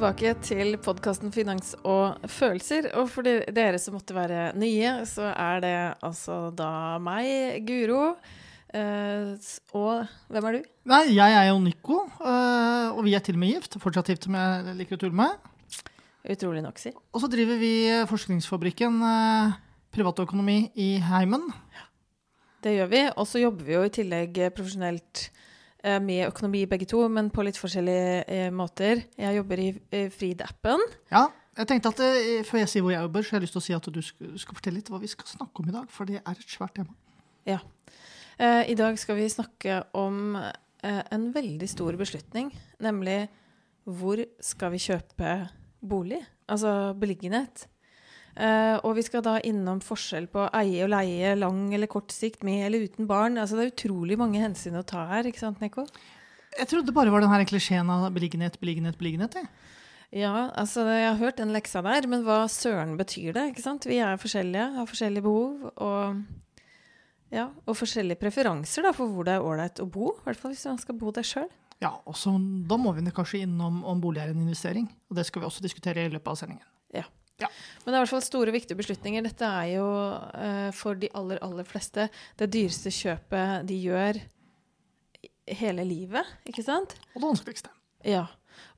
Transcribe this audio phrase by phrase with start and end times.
[0.00, 2.86] Tilbake til podkasten Finans og følelser.
[2.96, 8.14] Og for dere som måtte være nye, så er det altså da meg, Guro.
[8.72, 9.36] Uh,
[9.76, 10.70] og hvem er du?
[10.88, 11.98] Nei, jeg er jo Nico.
[12.16, 13.76] Uh, og vi er til og med gift.
[13.82, 15.52] Fortsatt gift, som jeg liker å tulle med.
[16.32, 16.94] Utrolig nok, si.
[17.12, 17.74] Og så driver vi
[18.08, 19.60] Forskningsfabrikken uh,
[19.92, 21.44] privatøkonomi i heimen.
[22.64, 23.04] Det gjør vi.
[23.18, 25.26] Og så jobber vi jo i tillegg profesjonelt
[26.04, 29.04] med økonomi begge to, men på litt forskjellige eh, måter.
[29.16, 30.82] Jeg jobber i eh, Frid-appen.
[31.12, 31.26] Ja,
[31.58, 33.62] jeg tenkte at eh, Før jeg sier hvor jeg jobber, så har jeg lyst til
[33.62, 36.08] å si at du skal, fortelle litt hva vi skal snakke om i dag, for
[36.08, 36.94] det er et svært tema.
[37.48, 37.58] Ja.
[38.40, 43.24] Eh, I dag skal vi snakke om eh, en veldig stor beslutning, nemlig
[43.88, 45.34] hvor skal vi kjøpe
[45.80, 46.20] bolig?
[46.50, 47.66] Altså beliggenhet.
[48.40, 52.44] Uh, og vi skal da innom forskjell på eie og leie, lang eller kort sikt,
[52.46, 53.36] med eller uten barn.
[53.36, 55.84] Altså Det er utrolig mange hensyn å ta her, ikke sant, Nico?
[56.56, 59.36] Jeg trodde det bare var den her klisjeen av beliggenhet, beliggenhet, beliggenhet.
[59.36, 59.50] Jeg.
[60.22, 63.44] Ja, altså jeg har hørt den leksa der, men hva søren betyr det?
[63.52, 63.86] ikke sant?
[63.86, 66.24] Vi er forskjellige, har forskjellige behov og,
[67.30, 70.16] ja, og forskjellige preferanser da, for hvor det er ålreit å bo.
[70.16, 71.46] I hvert fall hvis man skal bo der sjøl.
[71.80, 72.34] Ja, og så,
[72.68, 74.90] da må vi kanskje innom om bolig er en investering.
[75.08, 76.66] Og det skal vi også diskutere i løpet av sendingen.
[76.96, 77.06] Ja.
[77.40, 77.48] Ja.
[77.84, 79.24] Men det er i hvert fall store, viktige beslutninger.
[79.26, 82.08] Dette er jo uh, for de aller, aller fleste
[82.40, 84.20] det dyreste kjøpet de gjør
[85.60, 86.94] hele livet, ikke sant?
[87.14, 87.72] Og det vanskeligste.
[88.06, 88.26] Ja.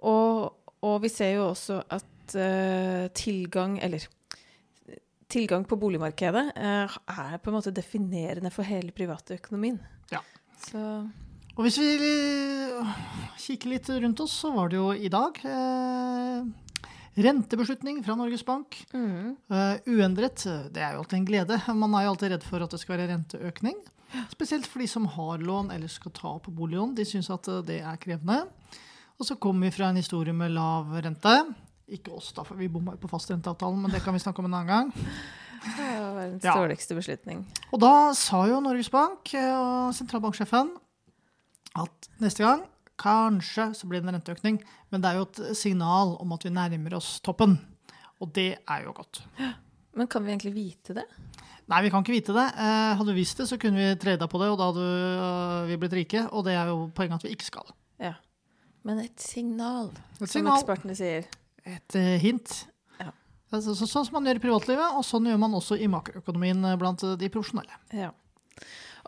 [0.09, 4.07] Og, og, vi ser jo også at uh, tilgang, eller
[5.33, 9.81] tilgang på boligmarkedet uh, er på en måte definerende for hele privatøkonomien.
[10.13, 10.23] Ja.
[10.63, 10.81] Så
[11.53, 11.89] og hvis vi
[13.45, 16.47] kikker litt rundt oss, så var det jo i dag eh,
[17.15, 18.79] Rentebeslutning fra Norges Bank.
[18.95, 19.35] Mm.
[19.53, 20.47] Uh, uendret.
[20.73, 21.59] Det er jo alltid en glede.
[21.77, 23.77] Man er jo alltid redd for at det skal være renteøkning.
[24.33, 26.95] Spesielt for de som har lån eller skal ta på boliglån.
[26.97, 28.43] De syns at eh, det er krevende.
[29.21, 31.37] Og så kommer vi fra en historie med lav rente.
[31.93, 34.61] Ikke oss, da, for vi bomma på fastrenteavtalen, men det kan vi snakke om en
[34.61, 34.93] annen gang.
[35.63, 36.57] Det var verdens ja.
[36.59, 37.45] dårligste beslutning.
[37.71, 40.73] Og da sa jo Norges Bank eh, og sentralbanksjefen
[41.79, 42.65] at neste gang
[43.01, 44.61] Kanskje så blir det en renteøkning,
[44.93, 47.57] men det er jo et signal om at vi nærmer oss toppen.
[48.23, 49.23] Og det er jo godt.
[49.99, 51.07] Men kan vi egentlig vite det?
[51.71, 52.47] Nei, vi kan ikke vite det.
[52.59, 55.71] Eh, hadde vi visst det, så kunne vi treda på det, og da hadde eh,
[55.71, 56.25] vi blitt rike.
[56.31, 57.73] Og det er jo poenget at vi ikke skal.
[58.03, 58.17] Ja.
[58.87, 60.59] Men et signal, et som signal.
[60.59, 61.29] ekspertene sier.
[61.63, 62.57] Et uh, hint.
[62.99, 63.13] Ja.
[63.55, 66.67] Så, så, sånn som man gjør i privatlivet, og sånn gjør man også i makroøkonomien
[66.81, 67.79] blant de profesjonelle.
[67.95, 68.11] Ja.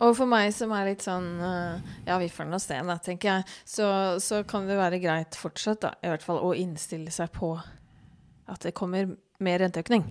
[0.03, 3.53] Og for meg som er litt sånn Ja, vi får nå sten, da, tenker jeg,
[3.63, 3.87] så,
[4.19, 7.53] så, kan det være greit fortsatt, da, i hvert fall, å innstille seg på
[8.45, 10.03] at det kommer mer renteøkning.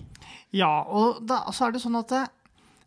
[0.54, 2.22] Ja, og da, så er det sånn at det,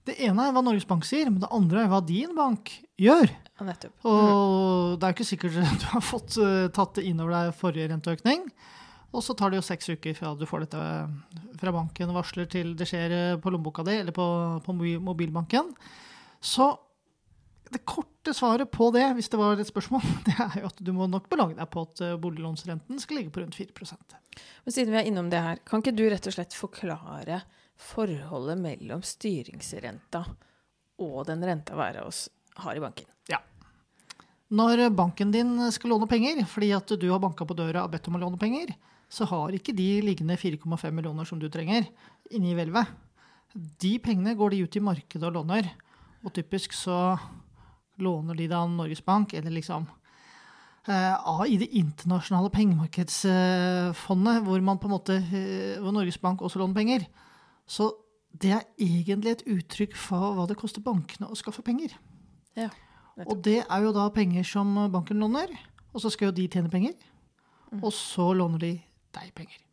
[0.09, 3.31] det, ene er hva Norges Bank sier, men det andre er hva din bank gjør.
[3.57, 3.95] Ja, nettopp.
[4.05, 4.97] Og mm.
[4.97, 8.49] det er jo ikke sikkert du har fått uh, tatt det innover deg forrige renteøkning.
[9.15, 10.81] Og så tar det jo seks uker fra du får dette
[11.57, 14.25] fra banken varsler til det skjer eh, på lommeboka di eller på,
[14.65, 15.71] på mobilbanken.
[16.43, 16.67] Så
[17.73, 20.91] det korte svaret på det, hvis det var et spørsmål, det er jo at du
[20.95, 23.88] må nok belage deg på at eh, boliglånsrenten skal ligge på rundt 4
[24.66, 27.41] Men Siden vi er innom det her, kan ikke du rett og slett forklare
[27.77, 30.23] forholdet mellom styringsrenta
[31.03, 32.25] og den renta hver av oss
[32.63, 33.06] har i banken?
[33.29, 33.41] Ja.
[34.50, 38.07] Når banken din skal låne penger fordi at du har banka på døra og bedt
[38.09, 38.73] om å låne penger,
[39.09, 41.88] så har ikke de liggende 4,5 millioner som du trenger,
[42.33, 42.89] inni hvelvet.
[43.56, 45.69] De pengene går de ut i markedet og låner.
[46.25, 47.16] Og typisk så
[48.01, 49.87] låner de da Norges Bank, eller liksom
[50.89, 56.61] uh, i det internasjonale pengemarkedsfondet, hvor man på en måte, uh, hvor Norges Bank også
[56.61, 57.07] låner penger.
[57.67, 57.91] Så
[58.37, 61.95] det er egentlig et uttrykk for hva det koster bankene å skaffe penger.
[62.57, 62.69] Ja,
[63.25, 65.50] og det er jo da penger som banken låner,
[65.93, 66.93] og så skal jo de tjene penger.
[67.71, 67.81] Mm.
[67.81, 68.73] Og så låner de
[69.17, 69.66] deg penger.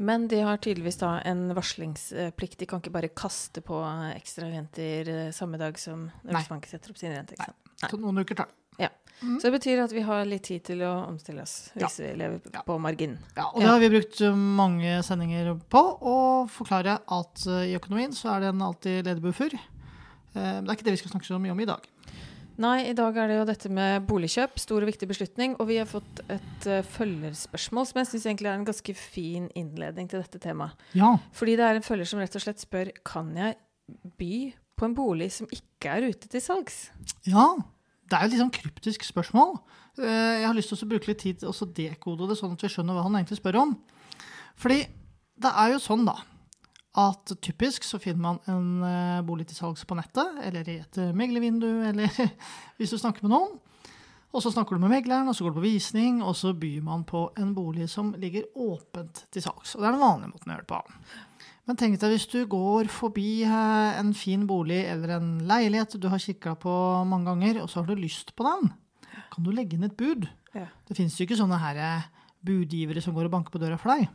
[0.00, 2.60] Men de har tydeligvis da en varslingsplikt.
[2.60, 3.80] De kan ikke bare kaste på
[4.12, 7.40] ekstra renter eh, samme dag som Norges setter opp sine renter.
[7.42, 7.50] Nei.
[7.82, 7.90] Nei.
[7.90, 8.92] Så noen uker tar ja.
[9.18, 9.40] Mm.
[9.40, 12.04] Så det betyr at vi har litt tid til å omstille oss hvis ja.
[12.04, 12.78] vi lever på ja.
[12.78, 13.16] margin.
[13.34, 16.16] Ja, og det har vi brukt eh, mange sendinger på å
[16.54, 19.58] forklare at eh, i økonomien så er det en alltid ledig buffer.
[20.38, 21.82] Det er ikke det vi skal snakke så mye om i dag.
[22.58, 24.56] Nei, i dag er det jo dette med boligkjøp.
[24.58, 25.54] Stor og viktig beslutning.
[25.62, 29.46] Og vi har fått et uh, følgerspørsmål som jeg syns egentlig er en ganske fin
[29.58, 30.74] innledning til dette temaet.
[30.98, 31.12] Ja.
[31.38, 33.54] Fordi det er en følger som rett og slett spør kan jeg
[34.18, 34.32] by
[34.78, 36.88] på en bolig som ikke er ute til salgs.
[37.30, 37.46] Ja.
[38.08, 39.54] Det er jo et litt sånn kryptisk spørsmål.
[40.00, 42.66] Uh, jeg har lyst til å bruke litt tid til å dekode det, sånn at
[42.66, 43.76] vi skjønner hva han egentlig spør om.
[44.58, 44.82] Fordi
[45.38, 46.18] det er jo sånn, da
[46.98, 51.00] at typisk så finner man en uh, bolig til salgs på nettet, eller i et
[51.00, 52.10] uh, meglervindu, eller
[52.78, 53.56] hvis du snakker med noen.
[54.28, 56.82] Og så snakker du med megleren, og så går du på visning, og så byr
[56.84, 59.72] man på en bolig som ligger åpent til salgs.
[59.74, 60.80] Og det er den vanlige måten å gjøre det på.
[61.68, 66.06] Men tenk deg hvis du går forbi eh, en fin bolig eller en leilighet du
[66.08, 66.74] har kikka på
[67.08, 68.70] mange ganger, og så har du lyst på den.
[69.32, 70.28] Kan du legge inn et bud?
[70.56, 70.68] Ja.
[70.88, 72.06] Det fins jo ikke sånne her eh,
[72.44, 74.08] budgivere som går og banker på døra for deg.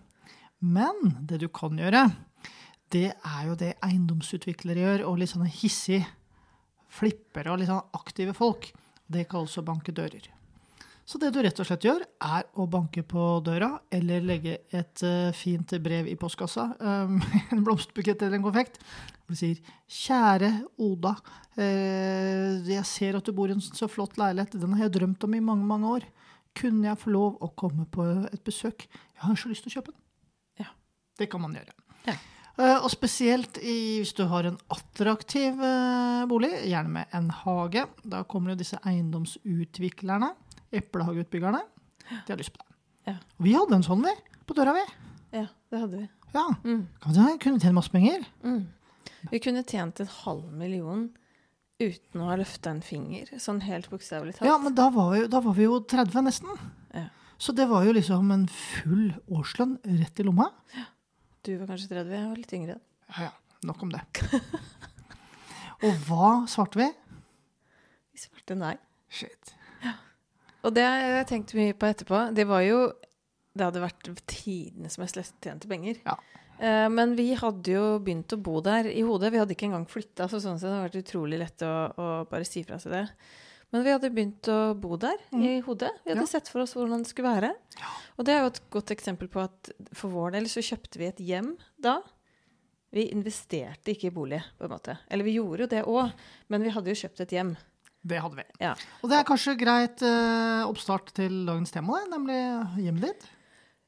[0.65, 2.07] Men det du kan gjøre,
[2.93, 6.05] det er jo det eiendomsutviklere gjør, og litt sånne hissige
[6.93, 8.69] flippere og litt sånn aktive folk.
[9.09, 10.29] Det kalles å banke dører.
[11.03, 15.03] Så det du rett og slett gjør, er å banke på døra eller legge et
[15.03, 17.17] uh, fint brev i postkassa, um,
[17.51, 18.79] en blomsterbukett eller en konfekt,
[19.25, 21.17] hvor du sier 'Kjære Oda,
[21.59, 24.55] uh, jeg ser at du bor i en så flott leilighet.
[24.55, 26.07] Den har jeg drømt om i mange, mange år.
[26.55, 28.87] Kunne jeg få lov å komme på et besøk?
[28.87, 30.71] Jeg har så lyst til å kjøpe den.' Ja.
[31.19, 31.75] Det kan man gjøre.
[32.07, 32.15] Ja.
[32.53, 37.85] Uh, og spesielt i, hvis du har en attraktiv uh, bolig, gjerne med en hage.
[38.05, 40.29] Da kommer jo disse eiendomsutviklerne,
[40.73, 41.63] eplehageutbyggerne.
[42.11, 42.77] De har lyst på det.
[43.09, 43.15] Ja.
[43.39, 44.13] Og vi hadde en sånn, vi.
[44.45, 44.83] På døra, vi.
[45.33, 46.09] Ja, det hadde vi.
[46.33, 46.87] Ja, Mm.
[47.01, 48.23] kan vi kunne tjent masse penger.
[48.43, 48.67] Mm.
[49.31, 51.09] Vi kunne tjent en halv million
[51.79, 54.47] uten å ha løfta en finger, sånn helt bokstavelig talt.
[54.47, 56.49] Ja, men da var, vi, da var vi jo 30 nesten.
[56.93, 57.07] Ja.
[57.37, 60.51] Så det var jo liksom en full årslønn rett i lomma.
[61.43, 62.77] Du var kanskje 30, jeg var litt yngre.
[63.11, 63.33] Ja, ja.
[63.67, 64.01] Nok om det.
[65.83, 66.87] Og hva svarte vi?
[68.13, 68.75] Vi svarte nei.
[69.11, 69.53] Shit.
[70.63, 72.29] Og det har jeg tenkt mye på etterpå.
[72.35, 72.85] Det var jo
[73.53, 75.99] Det hadde vært tidenes mest lettjente penger.
[76.07, 76.15] Ja.
[76.57, 79.29] Eh, men vi hadde jo begynt å bo der i hodet.
[79.33, 82.07] Vi hadde ikke engang flytta, så sånn sett hadde det vært utrolig lett å, å
[82.31, 83.03] bare si fra seg det.
[83.73, 85.89] Men vi hadde begynt å bo der i hodet.
[86.05, 86.27] Vi hadde Mm.
[86.27, 86.29] Ja.
[86.29, 87.49] sett for oss hvordan det skulle være.
[87.79, 87.91] Ja.
[88.19, 91.07] Og det er jo et godt eksempel på at for vår del så kjøpte vi
[91.09, 91.95] et hjem da.
[92.93, 94.99] Vi investerte ikke i bolig, på en måte.
[95.09, 96.11] Eller vi gjorde jo det òg,
[96.53, 97.55] men vi hadde jo kjøpt et hjem.
[98.05, 98.43] Det hadde vi.
[98.61, 98.75] Ja.
[99.01, 102.37] Og det er kanskje greit uh, oppstart til dagens tema, nemlig
[102.83, 103.25] hjemmet ditt.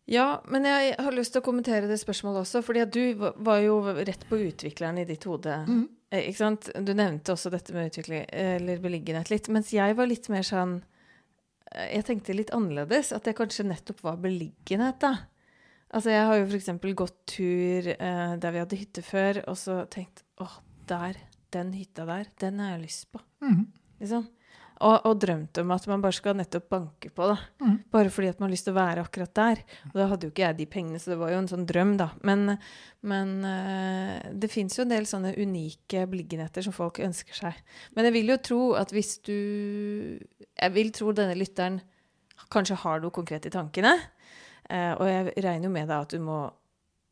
[0.08, 3.14] Ja, men jeg har lyst til å kommentere det spørsmålet også, fordi du
[3.46, 5.60] var jo rett på utvikleren i ditt hode.
[5.68, 5.86] Mhm.
[6.12, 6.70] Eh, Ikke sant?
[6.86, 10.80] Du nevnte også dette med utvikling, eller beliggenhet litt, mens jeg var litt mer sånn
[11.72, 15.16] eh, Jeg tenkte litt annerledes, at det kanskje nettopp var beliggenhet, da.
[15.96, 19.84] Altså, jeg har jo eksempel gått tur eh, der vi hadde hytte før, og så
[19.92, 20.58] tenkt åh,
[20.90, 21.18] der,
[21.56, 23.22] den hytta der, den har jeg lyst på.
[23.46, 23.68] Mm.
[24.02, 24.26] Liksom.
[24.84, 27.38] Og, og drømt om at man bare skal nettopp banke på, da.
[27.64, 27.78] Mm.
[27.94, 29.62] Bare fordi at man har lyst til å være akkurat der.
[29.92, 31.94] Og da hadde jo ikke jeg de pengene, så det var jo en sånn drøm,
[32.02, 32.10] da.
[32.28, 32.58] Men,
[33.08, 37.62] men eh, det fins jo en del sånne unike beliggenheter som folk ønsker seg.
[37.96, 41.80] Men jeg vil jo tro at hvis du Jeg vil tro denne lytteren
[42.52, 43.96] kanskje har noe konkret i tankene.
[44.68, 46.40] Eh, og jeg regner jo med deg at du må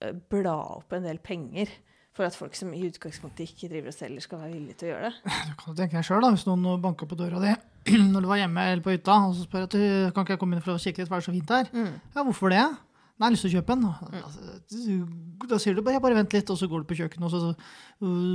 [0.03, 1.71] eh, bla opp en del penger
[2.13, 4.93] for at folk som i utgangspunktet ikke driver og selger, skal være villige til å
[4.93, 5.35] gjøre det.
[5.49, 7.53] Du kan jo tenke deg sjøl, hvis noen banka på døra di
[8.13, 9.83] når du var hjemme eller på hytta, og så spør at du
[10.15, 11.71] kan ikke jeg komme inn for å kikke litt, hva er det så fint her.
[11.73, 11.93] Mm.
[12.15, 12.63] Ja, hvorfor det?
[13.13, 13.83] Nei, jeg har lyst til å kjøpe en.
[14.23, 14.95] Altså,
[15.51, 17.51] Da sier du bare, bare vent litt, og så går du på kjøkkenet, og så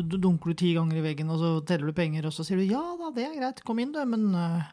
[0.09, 2.61] du dunker du ti ganger i veggen, og så teller du penger, og så sier
[2.61, 4.69] du ja da, det er greit, kom inn du, men uh,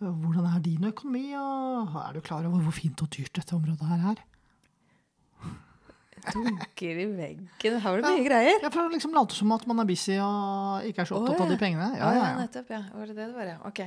[0.00, 3.90] hvordan er din økonomi, og er du klar over hvor fint og dyrt dette området
[3.90, 4.22] her er?
[6.30, 7.48] Dunker i veggen.
[7.82, 8.58] Her du mye greier.
[8.62, 11.40] Ja, for Det liksom late som at man er busy og ikke er så opptatt
[11.40, 11.54] av ja.
[11.54, 11.88] de pengene.
[11.98, 12.36] Ja, ja, ja.
[12.38, 12.70] nettopp.
[12.70, 12.82] ja.
[12.94, 13.58] Var det det det var, ja?
[13.68, 13.80] Ok.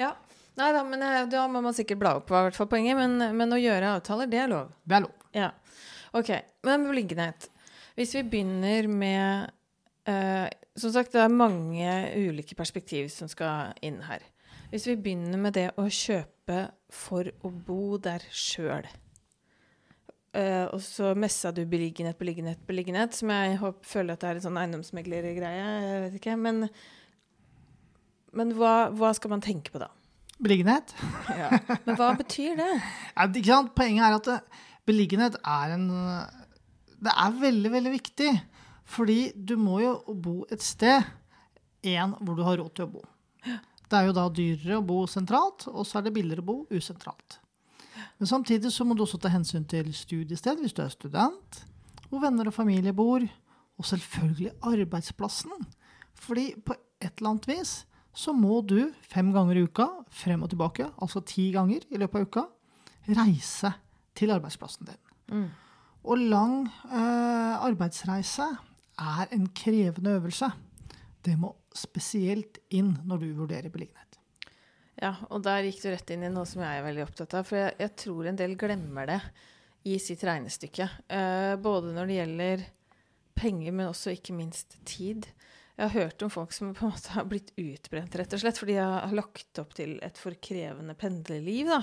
[0.00, 0.10] Ja.
[0.56, 2.96] Nei da, men eh, da må man sikkert bla opp, var i hvert fall poenget.
[2.98, 4.72] Men, men å gjøre avtaler, det er lov.
[4.82, 5.26] Det er lov.
[5.36, 5.50] Ja.
[6.16, 6.32] Ok.
[6.66, 7.50] Men beliggenhet.
[7.96, 9.52] Hvis vi begynner med
[10.08, 14.24] uh, Som sagt, det er mange ulike perspektiv som skal inn her.
[14.72, 18.88] Hvis vi begynner med det å kjøpe for å bo der sjøl.
[20.36, 24.40] Eh, og så messa du beliggenhet, beliggenhet, beliggenhet, som jeg håper, føler at det er
[24.40, 25.68] en sånn eiendomsmeglergreie.
[25.86, 26.34] Jeg vet ikke.
[26.40, 26.66] Men,
[28.36, 29.90] men hva, hva skal man tenke på da?
[30.36, 30.92] Beliggenhet.
[31.36, 31.50] Ja.
[31.84, 32.72] Men hva betyr det?
[33.12, 33.72] Ja, ikke sant?
[33.76, 35.88] Poenget er at det, beliggenhet er en
[36.96, 38.30] Det er veldig, veldig viktig.
[38.86, 41.04] Fordi du må jo bo et sted
[41.86, 43.02] én, hvor du har råd til å bo.
[43.86, 46.56] Det er jo da dyrere å bo sentralt, og så er det billigere å bo
[46.74, 47.38] usentralt.
[48.18, 51.60] Men samtidig så må du også ta hensyn til studiested hvis du er student,
[52.10, 53.24] hvor venner og familie bor,
[53.76, 55.66] og selvfølgelig arbeidsplassen.
[56.16, 57.74] Fordi på et eller annet vis
[58.16, 62.22] så må du fem ganger i uka, frem og tilbake, altså ti ganger i løpet
[62.22, 62.44] av uka,
[63.18, 63.72] reise
[64.16, 65.02] til arbeidsplassen din.
[65.28, 65.48] Mm.
[66.06, 66.54] Og lang
[66.86, 68.46] eh, arbeidsreise
[68.96, 70.48] er en krevende øvelse.
[71.26, 74.05] Det må spesielt inn når du vurderer beliggenhet.
[75.02, 77.44] Ja, og der gikk du rett inn i noe som jeg er veldig opptatt av.
[77.48, 79.20] For jeg, jeg tror en del glemmer det
[79.86, 80.88] i sitt regnestykke.
[81.12, 82.64] Eh, både når det gjelder
[83.36, 85.28] penger, men også ikke minst tid.
[85.76, 88.56] Jeg har hørt om folk som på en måte har blitt utbrent, rett og slett,
[88.56, 91.68] fordi de har lagt opp til et for krevende pendlerliv.
[91.68, 91.82] da.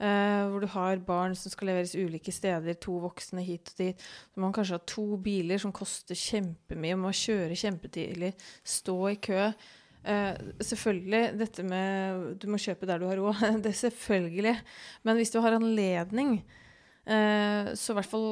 [0.00, 4.06] Eh, hvor du har barn som skal leveres ulike steder, to voksne hit og dit.
[4.34, 8.32] Så man kanskje har to biler som koster kjempemye, må kjøre kjempetidlig,
[8.66, 9.52] stå i kø.
[10.00, 10.32] Eh,
[10.64, 13.42] selvfølgelig, dette med Du må kjøpe der du har råd.
[13.64, 14.56] det er selvfølgelig.
[15.04, 16.40] Men hvis du har anledning,
[17.04, 18.30] uh, så i hvert fall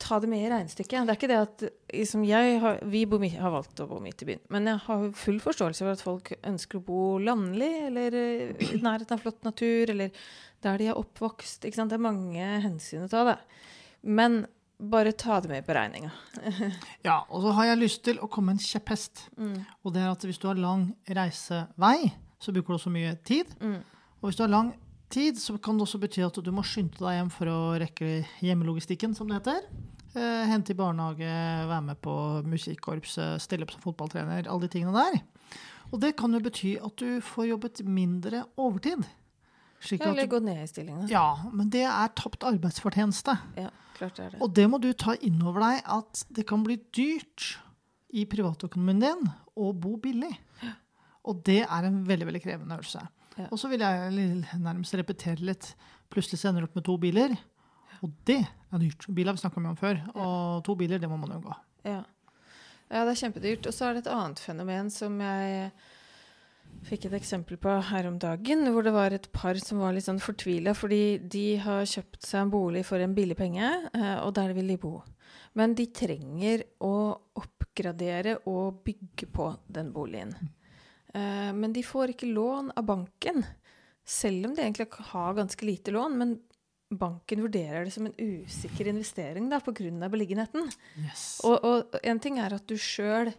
[0.00, 1.04] ta det med i regnestykket.
[1.04, 4.30] Det er ikke det at liksom har, Vi bor, har valgt å bo midt i
[4.30, 4.44] byen.
[4.48, 9.18] Men jeg har full forståelse for at folk ønsker å bo landlig, eller i nærheten
[9.18, 10.14] av flott natur, eller
[10.64, 11.66] der de er oppvokst.
[11.66, 13.36] Det er mange hensyn å ta, det.
[14.00, 14.44] Men
[14.80, 16.10] bare ta det med i beregninga.
[17.08, 19.26] ja, og så har jeg lyst til å komme en kjepphest.
[19.36, 19.58] Mm.
[19.84, 22.10] Og det er at hvis du har lang reisevei,
[22.40, 23.52] så bruker du også mye tid.
[23.60, 23.80] Mm.
[24.20, 24.72] Og hvis du har lang
[25.12, 28.20] tid, så kan det også bety at du må skynde deg hjem for å rekke
[28.44, 29.66] hjemmelogistikken, som det heter.
[30.14, 31.30] Eh, hente i barnehage,
[31.70, 32.14] være med på
[32.48, 34.48] musikkorps, stille opp som fotballtrener.
[34.48, 35.20] Alle de tingene der.
[35.90, 39.02] Og det kan jo bety at du får jobbet mindre overtid.
[39.80, 41.08] Eller gå ned i stillingen.
[41.08, 43.36] Ja, men det er tapt arbeidsfortjeneste.
[43.56, 44.40] Ja, klart det er det.
[44.44, 47.54] Og det må du ta inn over deg at det kan bli dyrt
[48.12, 50.32] i privatøkonomien din å bo billig.
[51.28, 53.02] Og det er en veldig veldig krevende øvelse.
[53.36, 53.46] Ja.
[53.48, 55.72] Og så vil jeg nærmest repetere litt.
[56.12, 57.36] Plutselig sender du opp med to biler,
[58.00, 59.06] og det er dyrt.
[59.14, 61.54] Bil har vi snakka mye om før, og to biler, det må man unngå.
[61.86, 62.00] Ja.
[62.90, 63.68] ja, det er kjempedyrt.
[63.68, 65.70] Og så er det et annet fenomen som jeg
[66.86, 70.06] fikk et eksempel på her om dagen, hvor det var et par som var litt
[70.06, 74.34] sånn fortvila fordi de har kjøpt seg en bolig for en billig penge, eh, og
[74.38, 74.98] der vil de bo.
[75.58, 76.94] Men de trenger å
[77.40, 80.34] oppgradere og bygge på den boligen.
[81.14, 83.42] Eh, men de får ikke lån av banken,
[84.06, 86.16] selv om de egentlig har ganske lite lån.
[86.18, 86.38] Men
[86.90, 90.08] banken vurderer det som en usikker investering da, pga.
[90.10, 90.70] beliggenheten.
[90.98, 91.40] Yes.
[91.44, 93.32] Og, én en ting er at du sjøl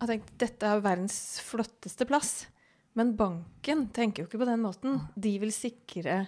[0.00, 2.32] har tenkt dette er verdens flotteste plass.
[2.98, 4.98] Men banken tenker jo ikke på den måten.
[5.14, 6.24] De vil sikre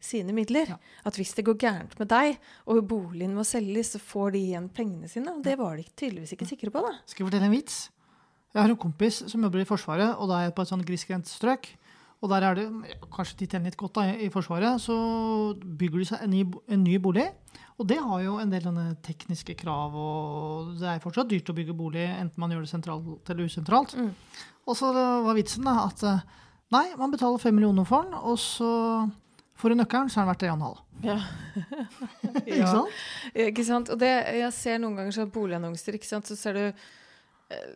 [0.00, 0.70] sine midler.
[0.74, 0.78] Ja.
[1.08, 2.38] At hvis det går gærent med deg,
[2.70, 5.34] og boligen må selges, så får de igjen pengene sine.
[5.34, 6.84] Og det var de tydeligvis ikke sikre på.
[6.84, 6.94] da.
[7.08, 7.78] Skal jeg fortelle en vits?
[8.54, 10.86] Jeg har en kompis som jobber i Forsvaret, og da er jeg på et sånn
[10.86, 11.68] grisgrendt strøk.
[12.26, 12.66] Og der er det,
[13.14, 14.96] kanskje de tjener litt godt da, i Forsvaret, så
[15.54, 16.40] bygger de seg en ny,
[16.74, 17.28] en ny, bolig.
[17.78, 18.66] Og det har jo en del
[19.06, 23.30] tekniske krav, og det er fortsatt dyrt å bygge bolig, enten man gjør det sentralt
[23.30, 23.94] eller usentralt.
[23.94, 24.10] Mm.
[24.66, 26.02] Og så var vitsen da at
[26.74, 28.72] nei, man betaler fem millioner for den, og så
[29.56, 30.84] får du nøkkelen, så er den verdt tre og en halv.
[31.06, 31.18] Ja.
[32.48, 33.00] ikke sant?
[33.36, 33.94] Ja, ikke sant?
[33.94, 36.26] Og det, jeg ser noen ganger sånn boligannonser, ikke sant?
[36.26, 37.05] så ser du Eh,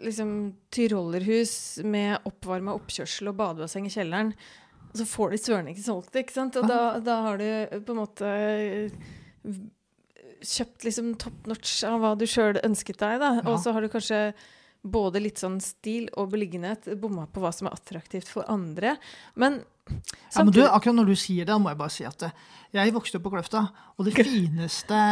[0.03, 0.33] liksom
[0.75, 4.33] tyrollerhus med oppvarma oppkjørsel og badebasseng i kjelleren.
[4.97, 6.59] Så får de søren ikke solgt det, ikke sant?
[6.59, 9.61] Og da, da, har du på en måte eh,
[10.41, 13.37] kjøpt liksom top notch av hva du sjøl ønsket deg, da.
[13.47, 14.33] Og så har du kanskje
[14.81, 18.97] både litt sånn stil og beliggenhet bomma på hva som er attraktivt for andre.
[19.39, 22.95] Men ja, du, akkurat når du sier det, må jeg bare si at eh, jeg
[22.95, 23.65] vokste opp på Kløfta.
[23.99, 25.03] Og det fineste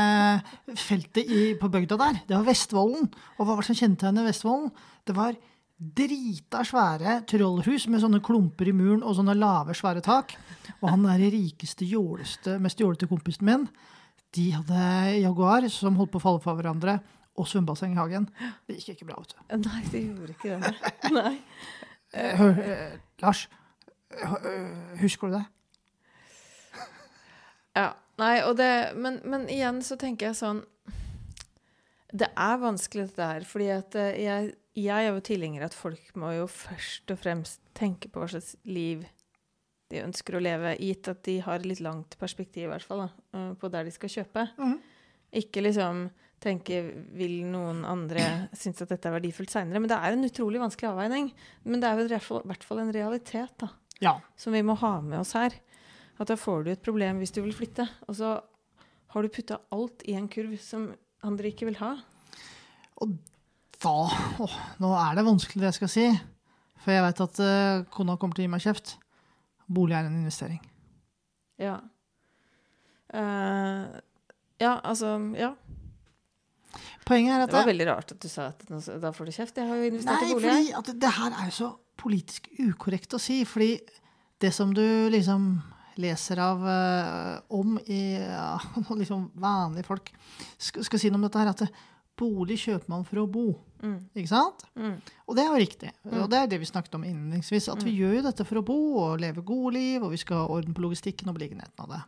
[0.79, 3.09] feltet i, på bygda der, det var Vestvollen.
[3.37, 4.73] Og hva var det som kjennetegnet Vestvollen?
[5.07, 5.39] Det var
[5.79, 10.35] drita svære trollhus med sånne klumper i muren og sånne lave, svære tak.
[10.81, 13.69] Og han der rikeste, jåleste, mest jålete kompisen min,
[14.35, 16.99] de hadde Jaguar som holdt på å falle for hverandre,
[17.39, 18.27] og svømmebasseng i hagen.
[18.67, 19.69] Det gikk ikke bra, vet du.
[19.69, 21.13] Nei, det gjorde ikke det.
[21.15, 21.35] Nei.
[22.41, 23.45] Hør, eh, Lars,
[25.03, 25.45] Husker du det?
[27.79, 27.91] ja.
[28.19, 30.65] Nei, og det men, men, igjen så tenker jeg sånn
[32.11, 33.47] Det er vanskelig, dette her.
[33.47, 37.63] Fordi at eh, jeg, jeg er jo tilhenger at folk må jo først og fremst
[37.79, 39.05] tenke på hva slags liv
[39.89, 43.29] de ønsker å leve, gitt at de har litt langt perspektiv, i hvert fall, da,
[43.39, 44.45] eh, på der de skal kjøpe.
[44.59, 44.75] Mm.
[45.41, 46.09] Ikke liksom
[46.43, 46.83] tenke
[47.17, 48.25] vil noen andre
[48.57, 49.81] synes at dette er verdifullt seinere.
[49.81, 51.31] Men det er en utrolig vanskelig avveining.
[51.65, 53.71] Men det er jo i hvert fall en realitet, da
[54.05, 54.19] ja.
[54.37, 55.57] som vi må ha med oss her.
[56.19, 57.87] At da får du et problem hvis du vil flytte.
[58.09, 58.37] Og så
[59.15, 60.91] har du putta alt i en kurv som
[61.27, 61.95] andre ikke vil ha.
[63.03, 63.15] Og
[63.79, 63.95] da
[64.43, 66.09] åh, Nå er det vanskelig det jeg skal si.
[66.83, 68.97] For jeg vet at uh, kona kommer til å gi meg kjeft.
[69.69, 70.61] Bolig er en investering.
[71.61, 71.79] Ja.
[73.13, 73.99] Uh,
[74.61, 75.55] ja, altså Ja.
[77.09, 78.67] Poenget er at Det var veldig rart at du sa at
[79.01, 79.57] da får du kjeft.
[79.57, 80.49] Jeg har jo investert nei, i bolig.
[80.53, 83.43] Nei, fordi det her er jo så politisk ukorrekt å si.
[83.49, 83.75] Fordi
[84.43, 85.51] det som du liksom
[85.99, 88.55] leser av uh, om i ja,
[89.01, 90.13] liksom vanlige folk
[90.57, 91.73] skal, skal, si noe om dette her, at det,
[92.19, 93.47] bolig kjøper man for å bo.
[93.83, 93.99] Mm.
[94.19, 94.65] Ikke sant?
[94.79, 94.97] Mm.
[95.27, 95.91] Og det er jo riktig.
[96.03, 96.15] Mm.
[96.23, 97.69] Og det er det vi snakket om innledningsvis.
[97.71, 97.99] At vi mm.
[98.01, 100.75] gjør jo dette for å bo og leve gode liv, og vi skal ha orden
[100.75, 102.01] på logistikken og beliggenheten av det.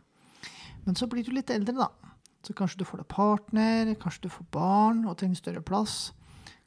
[0.83, 2.11] Men så blir du litt eldre, da.
[2.43, 5.97] Så kanskje du får deg partner, kanskje du får barn og trenger større plass.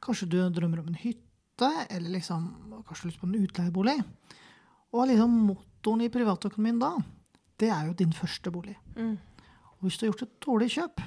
[0.04, 4.02] Kanskje du drømmer om en hytte hytte, eller liksom kanskje lyst på en utleiebolig.
[4.92, 6.92] Og liksom motoren i privatøkonomien da,
[7.58, 8.76] det er jo din første bolig.
[8.96, 9.18] Mm.
[9.78, 11.00] Og hvis du har gjort et dårlig kjøp,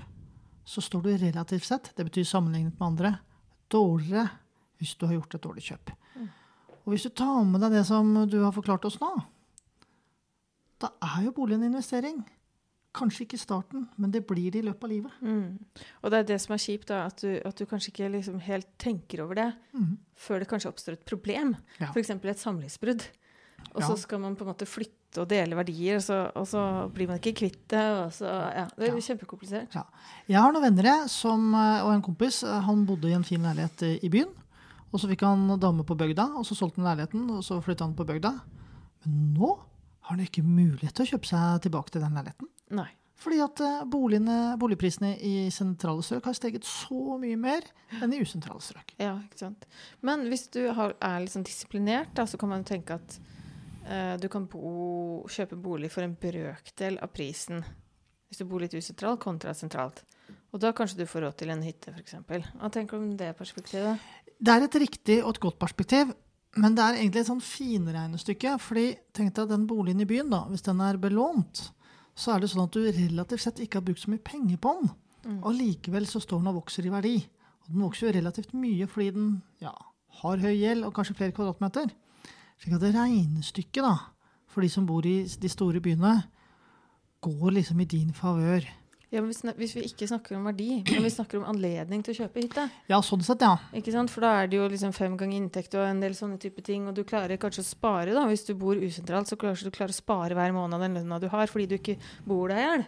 [0.66, 3.20] så står du relativt sett, det betyr sammenlignet med andre,
[3.72, 4.30] dårligere
[4.78, 5.92] hvis du har gjort et dårlig kjøp.
[6.16, 6.28] Mm.
[6.84, 9.12] Og hvis du tar med deg det som du har forklart oss nå,
[10.78, 12.20] da er jo bolig en investering.
[12.94, 15.12] Kanskje ikke i starten, men det blir det i løpet av livet.
[15.22, 15.60] Mm.
[16.04, 18.40] Og det er det som er kjipt, da, at du, at du kanskje ikke liksom
[18.42, 19.98] helt tenker over det mm.
[20.16, 21.56] før det kanskje oppstår et problem.
[21.80, 21.92] Ja.
[21.92, 22.10] F.eks.
[22.10, 23.04] et samlivsbrudd.
[23.76, 23.88] Og Ja.
[23.88, 26.62] så skal man på en måte flytte og dele verdier, og så, og så
[26.94, 27.84] blir man ikke kvitt det.
[28.22, 29.02] Ja, det er Ja.
[29.02, 29.78] kjempekomplisert.
[30.28, 32.44] Jeg har noen venner jeg, som, eh, og en kompis.
[32.44, 34.30] eh, Han bodde i en fin leilighet i- i byen.
[34.94, 37.82] Og så fikk han dame på bygda, og så solgte han leiligheten, og så flytta
[37.86, 38.40] han på bygda.
[39.06, 39.58] Men nå
[40.02, 42.48] har han ikke mulighet til å kjøpe seg tilbake til den leiligheten.
[42.76, 42.90] Nei.
[43.18, 47.66] Fordi at eh, boligene, boligprisene i sentrale strøk har steget så mye mer
[47.98, 48.94] enn i usentrale strøk.
[49.02, 49.66] Ja, ikke sant.
[50.06, 53.18] Men hvis du har, er sånn disiplinert, da, så kan man tenke at
[53.90, 57.66] uh, du kan bo, kjøpe bolig for en brøkdel av prisen
[58.28, 60.04] hvis du bor litt usentralt kontra sentralt.
[60.52, 62.18] Og da kanskje du får råd til en hytte, f.eks.
[62.28, 64.04] Hva tenker du om det perspektivet?
[64.38, 66.12] Det er et riktig og et godt perspektiv,
[66.60, 68.58] men det er egentlig et sånn finregnestykke.
[68.62, 71.70] fordi tenk deg den boligen i byen, da, hvis den er belånt,
[72.18, 74.74] så er det sånn at du relativt sett ikke har brukt så mye penger på
[74.80, 74.90] den.
[75.28, 75.38] Mm.
[75.44, 77.16] Og likevel så står den og vokser i verdi.
[77.66, 79.30] Og den vokser jo relativt mye fordi den
[79.62, 79.74] ja,
[80.22, 81.92] har høy gjeld og kanskje flere kvadratmeter.
[82.58, 83.94] Slik at det regnestykket da,
[84.50, 86.16] for de som bor i de store byene,
[87.22, 88.66] går liksom i din favør.
[89.10, 92.12] Ja, men hvis, hvis vi ikke snakker om verdi, men vi snakker om anledning til
[92.12, 93.54] å kjøpe hytte Ja, sånn sett, ja.
[93.72, 94.12] ikke sant?
[94.12, 96.90] For da er det jo liksom fem ganger inntekt og en del sånne type ting.
[96.90, 98.26] Og du klarer kanskje å spare, da.
[98.28, 101.30] Hvis du bor usentralt, så klarer du klarer å spare hver måned den lønna du
[101.32, 101.96] har, fordi du ikke
[102.28, 102.86] bor deg i hjel.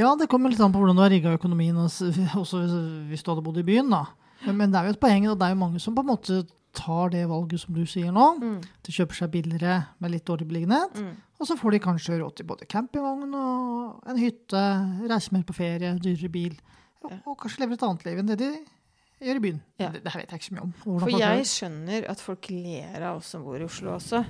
[0.00, 3.30] Ja, det kommer litt an på hvordan du har rigga økonomien, også hvis- hvis du
[3.34, 3.90] hadde bodd i byen.
[3.92, 4.06] da.
[4.46, 6.08] Men, men det er jo et poeng, og det er jo mange som på en
[6.08, 6.40] måte
[6.76, 8.26] tar det valget som du sier nå.
[8.40, 8.58] Mm.
[8.86, 10.96] De kjøper seg billigere med litt dårlig beliggenhet.
[10.96, 11.14] Mm.
[11.42, 14.62] Og så får de kanskje råd til både campingvogn og en hytte,
[15.10, 16.54] reise mer på ferie, dyrere bil.
[17.02, 18.52] Og, og kanskje lever et annet liv enn det de
[19.22, 19.60] gjør i byen.
[19.82, 19.90] Ja.
[19.94, 20.72] Det, det her vet jeg ikke så mye om.
[21.02, 24.22] For jeg skjønner at folk ler av oss som bor i Oslo også.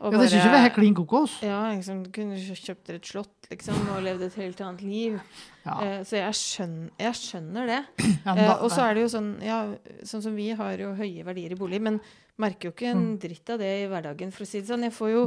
[0.00, 1.32] Ja, det syns jeg vi er helt klin kokos.
[1.42, 4.82] Ja, liksom, du kunne kjø- kjøpt dere et slott liksom, og levd et helt annet
[4.86, 5.18] liv.
[5.66, 5.74] Ja.
[5.82, 7.80] Eh, så jeg skjønner, jeg skjønner det.
[8.28, 9.58] Ja, Eh, og så er det jo sånn, ja,
[10.06, 11.98] sånn som vi har jo høye verdier i bolig, men
[12.38, 14.84] merker jo ikke en dritt av det i hverdagen, for å si det sånn.
[14.86, 15.22] Jeg får jo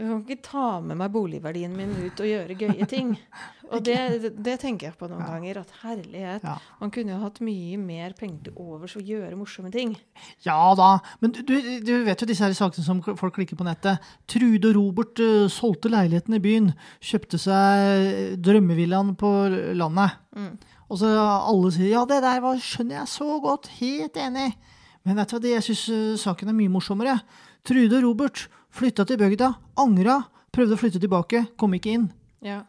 [0.00, 3.12] jeg kan ikke ta med meg boligverdien min ut og gjøre gøye ting.
[3.70, 5.28] Og det, det, tenker jeg på noen Ja.
[5.30, 5.60] ganger.
[5.60, 6.56] At herlighet, Ja.
[6.80, 9.92] man kunne jo hatt mye mer penger til overs og gjøre morsomme ting.
[10.42, 10.88] Ja da,
[11.22, 11.54] men du,
[11.86, 14.02] du vet jo disse her sakene som folk klikker på nettet.
[14.26, 19.30] Trude og Robert uh, solgte leiligheten i byen, kjøpte seg drømmevillaen på
[19.78, 20.18] landet.
[20.34, 20.56] Mm.
[20.90, 24.48] Og så alle sier ja, det der var, skjønner jeg så godt, helt enig.
[25.06, 27.20] Men vet du hva, jeg syns saken er mye morsommere.
[27.62, 29.52] Trude og Robert flytta til bygda,
[29.82, 30.20] angra,
[30.54, 32.10] prøvde å flytte tilbake, kom ikke inn.
[32.44, 32.62] Ja.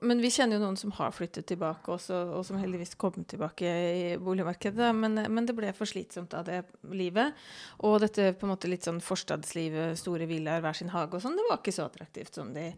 [0.00, 3.68] Men vi kjenner jo noen som har flyttet tilbake også, og som heldigvis kom tilbake
[3.68, 4.88] i boligmarkedet.
[4.96, 6.62] Men, men det ble for slitsomt av det
[6.96, 7.36] livet.
[7.84, 11.36] Og dette på en måte litt sånn forstadslivet, store villaer, hver sin hage og sånn,
[11.36, 12.70] det var ikke så attraktivt som de,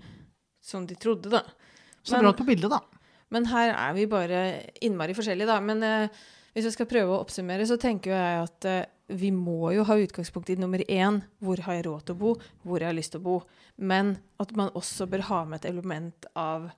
[0.58, 1.44] som de trodde, da.
[2.02, 2.82] Så bra på bildet, da.
[3.34, 4.42] Men her er vi bare
[4.86, 5.60] innmari forskjellige, da.
[5.62, 9.74] Men eh, hvis jeg skal prøve å oppsummere, så tenker jeg at eh, vi må
[9.76, 11.20] jo ha utgangspunkt i nummer én.
[11.44, 12.30] Hvor har jeg råd til å bo?
[12.64, 13.44] Hvor har jeg lyst til å bo?
[13.76, 16.72] Men at man også bør ha med et element av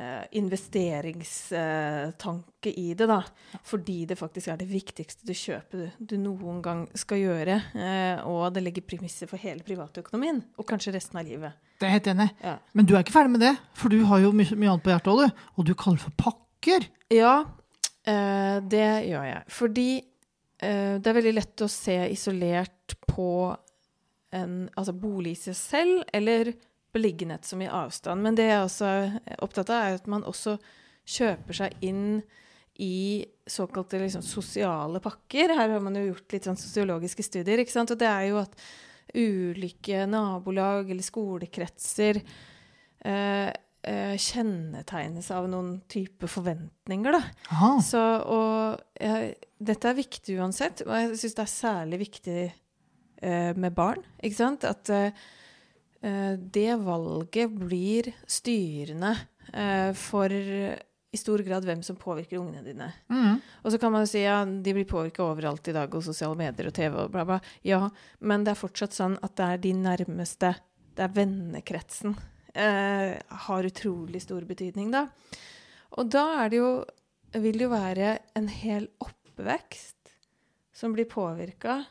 [0.00, 3.20] eh, investeringstanke i det, da.
[3.68, 7.60] Fordi det faktisk er det viktigste du kjøper du, noen gang skal gjøre.
[7.76, 11.52] Eh, og det legger premisser for hele privatøkonomien, og kanskje resten av livet.
[11.76, 12.32] Det er jeg helt enig.
[12.40, 12.56] Ja.
[12.72, 14.96] Men du er ikke ferdig med det, for du har jo mye, mye annet på
[14.96, 15.32] hjertet òg, du.
[15.60, 16.88] Og du kaller for pakker.
[17.12, 17.44] Ja,
[18.08, 19.42] eh, det gjør jeg.
[19.58, 23.30] Fordi eh, det er veldig lett å se isolert på
[24.36, 26.52] en altså bolig i seg selv, eller
[26.96, 28.24] beliggenhet som i avstand.
[28.24, 30.56] Men det jeg også er opptatt av, er at man også
[31.06, 32.20] kjøper seg inn
[32.82, 35.54] i såkalte liksom, sosiale pakker.
[35.56, 37.62] Her har man jo gjort litt sånn sosiologiske studier.
[37.62, 37.92] ikke sant?
[37.94, 38.56] Og det er jo at
[39.16, 43.50] ulike nabolag eller skolekretser eh,
[43.86, 47.22] eh, kjennetegnes av noen type forventninger, da.
[47.84, 53.52] Så, og jeg, dette er viktig uansett, og jeg syns det er særlig viktig eh,
[53.56, 54.02] med barn.
[54.20, 54.66] Ikke sant?
[54.68, 55.24] At eh,
[56.02, 59.14] eh, det valget blir styrende
[59.52, 60.34] eh, for
[61.16, 62.90] i stor grad hvem som påvirker ungene dine.
[63.08, 63.38] Mm.
[63.64, 66.36] Og så kan man jo si ja, de blir påvirka overalt i dag, og sosiale
[66.36, 67.38] medier og TV og bla, bla.
[67.64, 67.86] Ja,
[68.20, 70.52] men det er fortsatt sånn at det er de nærmeste,
[70.96, 72.16] det er vennekretsen,
[72.56, 73.16] eh,
[73.46, 75.06] har utrolig stor betydning, da.
[75.96, 76.70] Og da er det jo
[77.36, 80.12] Vil det jo være en hel oppvekst
[80.72, 81.82] som blir påvirka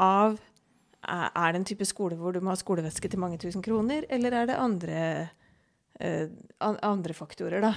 [0.00, 3.62] av er er det en type skole hvor du må ha skoleveske til mange tusen
[3.64, 5.00] kroner, eller er det andre,
[6.00, 6.28] eh,
[6.60, 7.74] andre faktorer, da?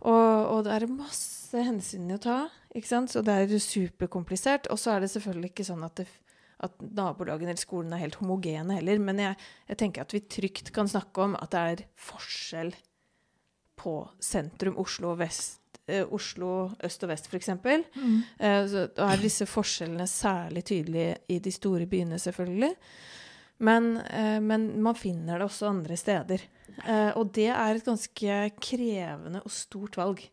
[0.00, 2.38] Og, og det er masse hensyn å ta,
[2.76, 3.12] ikke sant?
[3.12, 4.68] så det er superkomplisert.
[4.70, 6.06] Og så er det selvfølgelig ikke sånn at, det,
[6.64, 9.00] at nabolagene eller skolen er helt homogene heller.
[9.02, 9.38] Men jeg,
[9.70, 12.72] jeg tenker at vi trygt kan snakke om at det er forskjell
[13.76, 17.52] på sentrum Oslo og vest, eh, Oslo øst og vest, f.eks.
[17.60, 18.16] Mm.
[18.40, 22.72] Eh, så da er disse forskjellene særlig tydelige i de store byene, selvfølgelig.
[23.58, 26.42] Men, eh, men man finner det også andre steder.
[26.84, 30.24] Eh, og det er et ganske krevende og stort valg.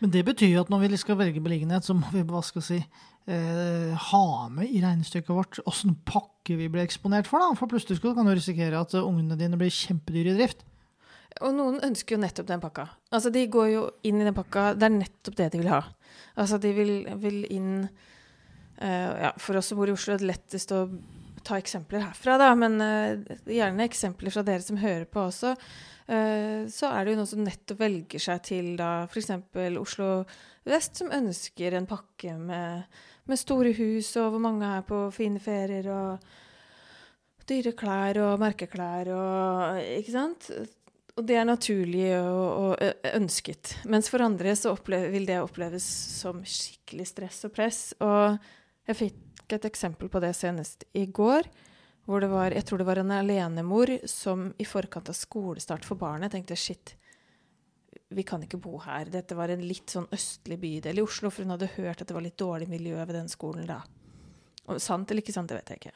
[0.00, 2.62] Men det betyr jo at når vi skal velge beliggenhet, så må vi hva skal
[2.62, 2.78] si,
[3.26, 7.42] eh, ha med i regnestykket vårt åssen pakke vi blir eksponert for.
[7.42, 7.52] da.
[7.58, 10.64] For plutselig kan du risikere at eh, ungene dine blir kjempedyre i drift.
[11.40, 12.88] Og noen ønsker jo nettopp den pakka.
[13.14, 14.72] Altså, de går jo inn i den pakka.
[14.76, 15.84] Det er nettopp det de vil ha.
[16.34, 20.30] Altså, de vil, vil inn uh, ja, For oss som bor i Oslo, er det
[20.32, 20.82] lettest å
[21.50, 22.50] ta eksempler herfra, da.
[22.58, 25.54] Men uh, gjerne eksempler fra dere som hører på også.
[26.10, 29.32] Uh, så er det jo noen som nettopp velger seg til da f.eks.
[29.80, 30.10] Oslo
[30.68, 35.42] vest, som ønsker en pakke med, med store hus, og hvor mange er på fine
[35.42, 40.50] ferier, og dyre klær og merkeklær og Ikke sant?
[41.18, 43.74] Og det er naturlig og, og ønsket.
[43.90, 45.84] Mens for andre så opplev, vil det oppleves
[46.20, 47.80] som skikkelig stress og press.
[48.00, 48.38] Og
[48.88, 49.18] jeg fikk
[49.58, 51.48] et eksempel på det senest i går.
[52.08, 56.00] Hvor det var, jeg tror det var en alenemor som i forkant av skolestart for
[56.00, 56.94] barnet tenkte shit,
[58.10, 59.10] vi kan ikke bo her.
[59.12, 62.16] Dette var en litt sånn østlig bydel i Oslo, for hun hadde hørt at det
[62.16, 63.82] var litt dårlig miljø ved den skolen da.
[64.66, 65.94] Og sant eller ikke sant, det vet jeg ikke.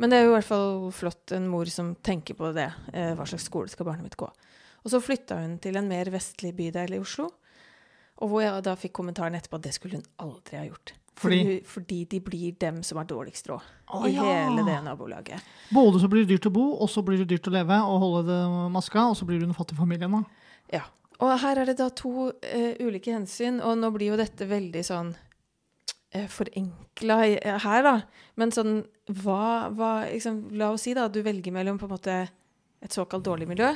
[0.00, 2.70] Men det er jo i hvert fall flott en mor som tenker på det.
[2.94, 4.30] Eh, hva slags skole skal barnet mitt gå?
[4.80, 7.28] Og så flytta hun til en mer vestlig bydel i Oslo.
[8.20, 10.94] Og hvor jeg da fikk kommentaren etterpå at det skulle hun aldri ha gjort.
[11.16, 11.38] Fordi?
[11.42, 14.24] Fordi, fordi de blir dem som har dårligst råd i ja.
[14.24, 15.42] hele det nabolaget.
[15.74, 17.98] Både så blir det dyrt å bo, og så blir det dyrt å leve og
[18.04, 18.38] holde det
[18.72, 20.08] maska, og så blir du en fattig familie.
[20.08, 20.22] Da.
[20.78, 20.84] Ja.
[21.20, 24.84] Og her er det da to uh, ulike hensyn, og nå blir jo dette veldig
[24.86, 27.20] sånn uh, forenkla
[27.66, 27.96] her, da.
[28.40, 28.78] Men sånn
[29.20, 32.20] hva, hva liksom, La oss si da at du velger mellom på en måte
[32.80, 33.74] et såkalt dårlig miljø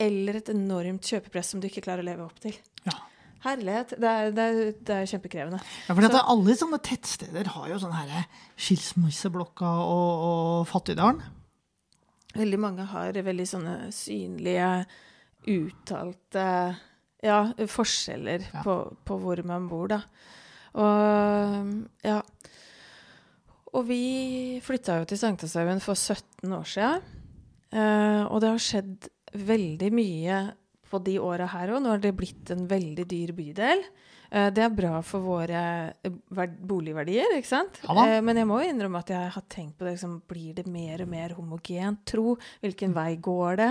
[0.00, 2.56] eller et enormt kjøpepress som du ikke klarer å leve opp til.
[2.86, 2.96] Ja.
[3.44, 3.94] Herlighet.
[4.00, 5.60] Det er, det er, det er kjempekrevende.
[5.88, 8.26] Ja, for Alle sånne tettsteder har jo sånn her
[8.56, 11.20] skilsmisseblokka og, og Fattigdalen.
[12.34, 14.70] Veldig mange har veldig sånne synlige,
[15.44, 16.46] uttalte
[17.24, 18.62] ja, forskjeller Ja.
[18.64, 20.00] På, på hvor man bor, da.
[20.74, 21.68] Og
[22.04, 22.20] ja.
[23.74, 27.06] Og vi flytta jo til Sankthanshaugen for 17 år siden.
[27.74, 30.42] Eh, og det har skjedd veldig mye
[30.90, 31.82] på de åra her òg.
[31.82, 33.84] Nå har det blitt en veldig dyr bydel.
[34.34, 35.60] Eh, det er bra for våre
[36.02, 36.14] eh,
[36.66, 37.78] boligverdier, ikke sant?
[37.84, 38.06] Ja.
[38.16, 39.94] Eh, men jeg må jo innrømme at jeg har tenkt på det.
[39.94, 42.34] Liksom, blir det mer og mer homogent tro?
[42.64, 43.70] Hvilken vei går det?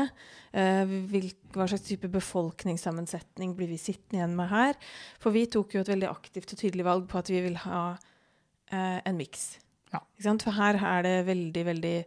[0.54, 4.80] Hva slags type befolkningssammensetning blir vi sittende igjen med her?
[5.24, 7.84] For vi tok jo et veldig aktivt og tydelig valg på at vi vil ha
[8.74, 9.56] en miks.
[9.94, 10.00] Ja.
[10.42, 11.98] For her er det veldig, veldig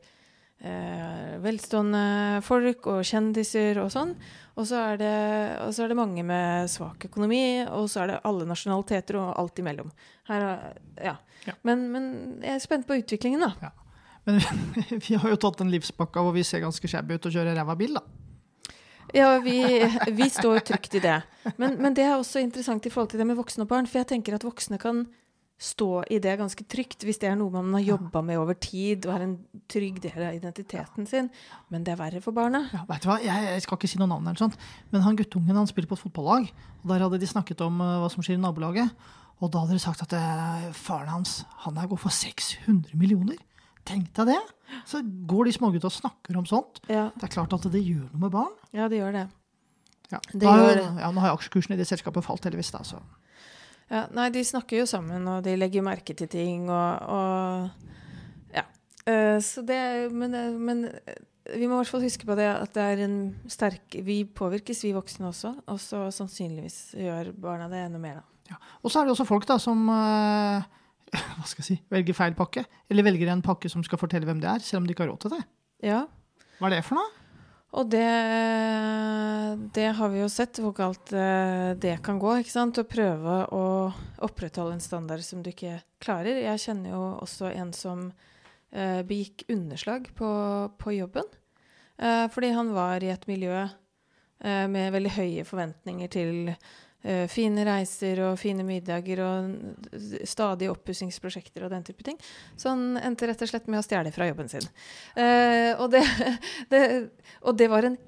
[0.61, 2.03] eh, velstående
[2.47, 4.15] folk og kjendiser og sånn.
[4.57, 5.15] Og så, er det,
[5.77, 9.59] så er det mange med svak økonomi, og så er det alle nasjonaliteter og alt
[9.61, 9.91] imellom.
[10.31, 10.79] Her, er-
[11.11, 11.17] ja.
[11.47, 11.53] Ja.
[11.63, 12.07] Men, men
[12.43, 13.71] jeg er spent på utviklingen, da.
[14.27, 14.41] Men
[15.07, 17.77] vi har jo tatt en livspakka hvor vi ser ganske shabby ut og kjører ræva
[17.79, 18.03] bil, da.
[19.15, 19.61] Ja, vi,
[20.17, 21.21] vi står trygt i det.
[21.61, 23.87] Men, men det er også interessant i forhold til det med voksne og barn.
[23.87, 25.05] For jeg tenker at voksne kan
[25.57, 29.07] stå i det ganske trygt hvis det er noe man har jobba med over tid
[29.09, 29.37] og er en
[29.73, 31.31] trygg del av identiteten sin.
[31.73, 32.67] Men det er verre for barna.
[32.75, 33.17] Ja, vet du hva?
[33.25, 34.59] Jeg, jeg skal ikke si noe navn, eller sånt,
[34.93, 36.51] men han guttungen han spiller på et fotballag.
[36.83, 38.93] og Der hadde de snakket om uh, hva som skjer i nabolaget.
[39.41, 43.41] Og da hadde de sagt at uh, faren hans han er god for 600 millioner.
[43.87, 44.41] Tenk deg det!
[44.89, 46.81] Så går de smågutta og snakker om sånt.
[46.91, 48.53] Ja, Det er klart at det gjør noe med barn.
[48.77, 49.27] ja det gjør det.
[50.11, 50.19] Ja.
[50.33, 50.89] Det Da, gjør det.
[51.01, 52.73] Ja, nå har jo aksjekursen i det selskapet falt, heldigvis.
[52.75, 53.01] da, så.
[53.93, 58.65] Ja, nei, de snakker jo sammen, og de legger merke til ting, og, og Ja.
[59.07, 61.21] Uh, så det Men, men eh,
[61.55, 64.83] vi må i hvert fall huske på det at det er en sterk Vi påvirkes,
[64.83, 65.53] vi voksne også.
[65.71, 68.59] Og så sannsynligvis gjør barna det enda mer, da.
[68.83, 70.67] Og så er det også folk da som uh,
[71.37, 72.67] hva skal jeg si, velger feil pakke.
[72.91, 75.13] Eller velger en pakke som skal fortelle hvem det er, selv om de ikke har
[75.15, 75.43] råd til det.
[75.87, 76.03] Ja.
[76.59, 77.26] Hva er det for noe?
[77.75, 78.07] Og det,
[79.75, 82.37] det har vi jo sett hvor galt eh, det kan gå.
[82.41, 82.79] ikke sant?
[82.79, 83.65] Å prøve å
[84.25, 86.45] opprettholde en standard som du ikke klarer.
[86.45, 88.07] Jeg kjenner jo også en som
[88.71, 90.31] eh, begikk underslag på,
[90.79, 91.29] på jobben.
[91.99, 96.53] Eh, fordi han var i et miljø eh, med veldig høye forventninger til
[97.31, 99.53] fine reiser og fine middager og
[100.27, 102.19] stadige oppussingsprosjekter og den type ting.
[102.59, 104.67] Så han endte rett og slett med å stjele fra jobben sin.
[105.15, 106.03] Uh, og, det,
[106.73, 106.83] det,
[107.43, 107.99] og det var en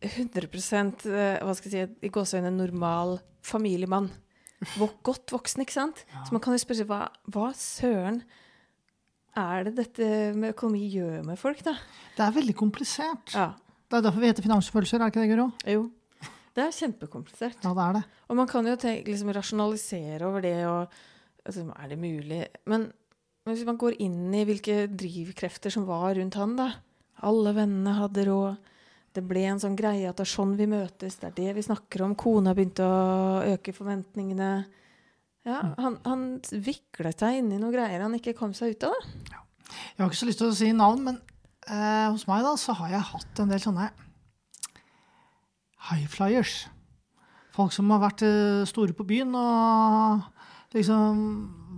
[0.00, 4.10] 100 uh, hva skal jeg si, i gåseøynene normal familiemann.
[5.04, 6.04] Godt voksen, ikke sant?
[6.12, 6.24] Ja.
[6.26, 8.20] Så man kan jo spørre seg hva, hva søren
[9.38, 11.76] er det dette med økonomi gjør med folk, da?
[12.16, 13.32] Det er veldig komplisert.
[13.32, 13.52] Ja.
[13.90, 15.48] Det er derfor vi heter Finansfølelser, er ikke det, Guro?
[15.66, 15.86] Jo.
[16.56, 17.60] Det er kjempekomplisert.
[17.64, 18.02] Ja, det er det.
[18.28, 20.96] Og man kan jo tenke, liksom, rasjonalisere over det og
[21.46, 22.40] altså, Er det mulig?
[22.66, 22.88] Men,
[23.44, 26.72] men hvis man går inn i hvilke drivkrefter som var rundt han, da
[27.26, 28.68] Alle vennene hadde råd.
[29.12, 31.64] Det ble en sånn greie at det er sånn vi møtes, det er det vi
[31.66, 32.14] snakker om.
[32.14, 34.50] Kona begynte å øke forventningene.
[35.48, 38.94] Ja, han, han viklet seg inn i noen greier han ikke kom seg ut av.
[39.32, 39.40] da.
[39.70, 41.18] Jeg har ikke så lyst til å si navn, men
[41.66, 43.88] eh, hos meg da, så har jeg hatt en del sånne
[45.88, 46.68] high flyers.
[47.56, 50.22] Folk som har vært eh, store på byen og
[50.76, 51.20] liksom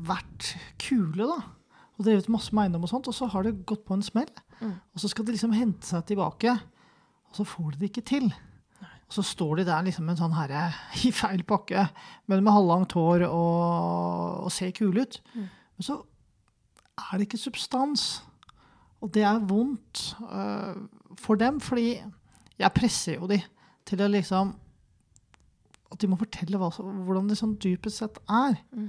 [0.07, 1.41] vært kule, da.
[1.99, 4.31] Og drevet masse med eiendom og sånt, og så har det gått på en smell.
[4.61, 4.75] Mm.
[4.95, 6.55] Og så skal de liksom hente seg tilbake,
[7.31, 8.29] og så får de det ikke til.
[8.83, 10.71] Og så står de der liksom en sånn herre
[11.07, 11.87] i feil pakke,
[12.31, 15.21] men med halvlangt hår og, og ser kule ut.
[15.37, 15.49] Mm.
[15.49, 15.99] Men så
[16.97, 18.07] er det ikke substans.
[19.03, 20.79] Og det er vondt uh,
[21.19, 21.97] for dem, fordi
[22.61, 23.41] jeg presser jo de
[23.89, 24.55] til å liksom
[25.93, 28.55] At de må fortelle hva, hvordan det sånn dypest sett er.
[28.73, 28.87] Mm.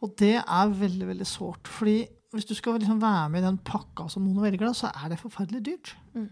[0.00, 1.68] Og det er veldig, veldig sårt.
[1.68, 4.88] fordi hvis du skal liksom være med i den pakka som noen velger, da, så
[4.94, 5.92] er det forferdelig dyrt.
[6.14, 6.30] Mm.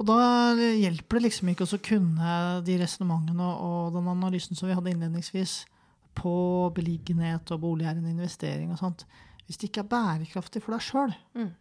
[0.00, 0.18] Og da
[0.56, 2.34] hjelper det liksom ikke å kunne
[2.66, 5.62] de resonnementene og, og den analysen som vi hadde innledningsvis
[6.16, 6.32] på
[6.76, 9.06] beliggenhet og bolig er en investering og sånt,
[9.46, 11.14] hvis det ikke er bærekraftig for deg sjøl.
[11.38, 11.52] Mm.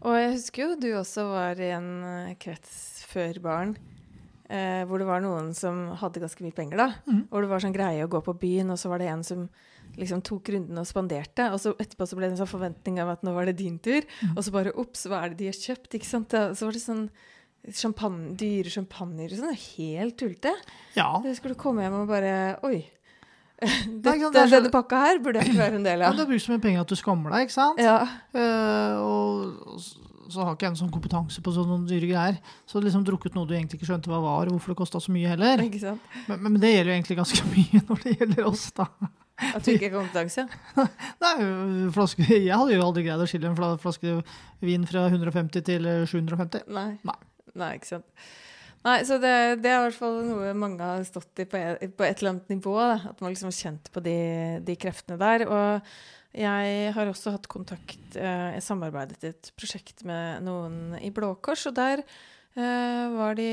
[0.00, 3.74] Og jeg husker jo du også var i en eh, krets før barn
[4.48, 6.86] eh, hvor det var noen som hadde ganske mye penger, da.
[7.06, 7.26] mm.
[7.30, 9.48] Hvor det var sånn greie å gå på byen, og så var det en som
[9.98, 11.48] liksom tok runden og spanderte.
[11.52, 13.76] Og så etterpå så ble det en sånn forventning av at nå var det din
[13.82, 14.06] tur.
[14.22, 14.36] Mm.
[14.36, 15.90] Og så bare ops, hva er det de har kjøpt?
[15.98, 16.30] ikke sant?
[16.30, 17.04] Da- Så var det sånn
[17.76, 19.58] champagne, dyre champagner og sånn.
[19.76, 20.54] Helt tullete.
[20.96, 21.10] Ja.
[21.26, 22.32] Jeg skulle du komme hjem og bare
[22.64, 22.78] Oi.
[23.60, 23.70] Nei,
[24.00, 26.08] Dette, det er så- denne pakka her burde jeg ikke være en del ja.
[26.08, 26.16] av.
[26.16, 27.82] Du har brukt så mye penger at du skammer deg, ikke sant?
[27.82, 27.98] Ja.
[28.32, 29.80] Uh, og
[30.30, 32.36] så har ikke jeg en sånn kompetanse på sånne dyre greier.
[32.70, 35.12] Så liksom drukket noe du egentlig ikke skjønte hva var, og hvorfor det kosta så
[35.14, 35.62] mye heller.
[35.66, 36.04] Ikke sant?
[36.28, 38.86] Men, men det gjelder jo egentlig ganske mye når det gjelder oss, da.
[39.40, 40.44] At du ikke har kompetanse.
[41.24, 41.34] Nei,
[41.96, 44.18] flaske, jeg hadde jo aldri greid å skille en flaske
[44.60, 46.68] vin fra 150 til eh, 750.
[46.76, 46.90] Nei.
[47.08, 47.18] Nei.
[47.58, 48.06] Nei, ikke sant.
[48.86, 51.82] Nei, så det, det er i hvert fall noe mange har stått i på et,
[51.98, 52.72] på et eller annet nivå.
[52.80, 52.94] Da.
[53.12, 54.16] At man liksom har kjent på de,
[54.64, 55.44] de kreftene der.
[55.50, 55.92] Og
[56.40, 61.34] jeg har også hatt kontakt eh, Jeg samarbeidet i et prosjekt med noen i Blå
[61.44, 63.48] Kors, og der eh, var, de,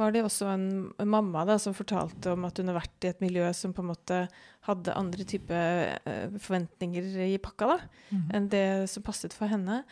[0.00, 0.66] var de også en,
[0.98, 3.84] en mamma da, som fortalte om at hun har vært i et miljø som på
[3.84, 4.22] en måte
[4.68, 8.30] hadde andre type eh, forventninger i pakka da, Mhm.
[8.34, 9.82] enn det som passet for henne.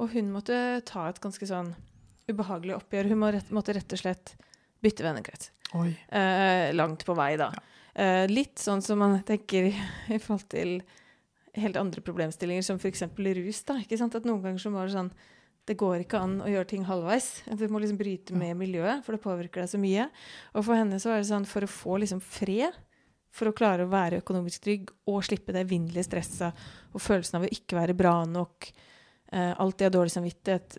[0.00, 0.56] Og hun måtte
[0.88, 1.74] ta et ganske sånn
[2.30, 3.10] ubehagelig oppgjør.
[3.12, 4.34] Hun må rett, måtte rett og slett
[4.82, 5.50] bytte vennekrets.
[6.08, 7.50] Eh, langt på vei, da.
[7.94, 10.80] Eh, litt sånn som man tenker i forhold til
[11.56, 13.06] helt andre problemstillinger, som f.eks.
[13.16, 13.62] rus.
[13.64, 14.14] da, ikke sant?
[14.18, 15.14] At noen ganger så må det sånn
[15.66, 17.40] Det går ikke an å gjøre ting halvveis.
[17.58, 20.04] Du må liksom bryte med miljøet, for det påvirker deg så mye.
[20.54, 22.76] Og for henne så var det sånn for å få liksom fred,
[23.34, 26.62] for å klare å være økonomisk trygg og slippe det evinnelige stresset
[26.94, 28.70] og følelsen av å ikke være bra nok,
[29.32, 30.78] eh, alltid ha dårlig samvittighet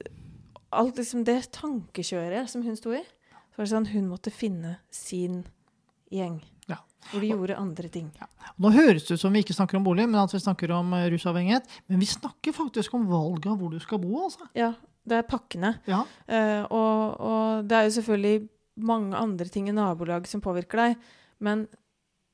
[0.75, 3.03] Alt liksom det tankekjøret som hun sto i.
[3.03, 5.41] Så var det sånn hun måtte finne sin
[6.13, 6.41] gjeng.
[6.67, 6.81] Ja.
[7.11, 8.09] Hvor de gjorde andre ting.
[8.59, 10.91] Nå høres det ut som vi ikke snakker om bolig, men at vi snakker om
[10.97, 11.71] eh, rusavhengighet.
[11.87, 14.49] Men vi snakker faktisk om valget av hvor du skal bo, altså.
[14.57, 14.73] Ja,
[15.07, 15.77] det er pakkene.
[15.87, 16.03] Ja.
[16.27, 18.37] Uh, og, og det er jo selvfølgelig
[18.87, 20.97] mange andre ting i nabolag som påvirker deg,
[21.43, 21.65] men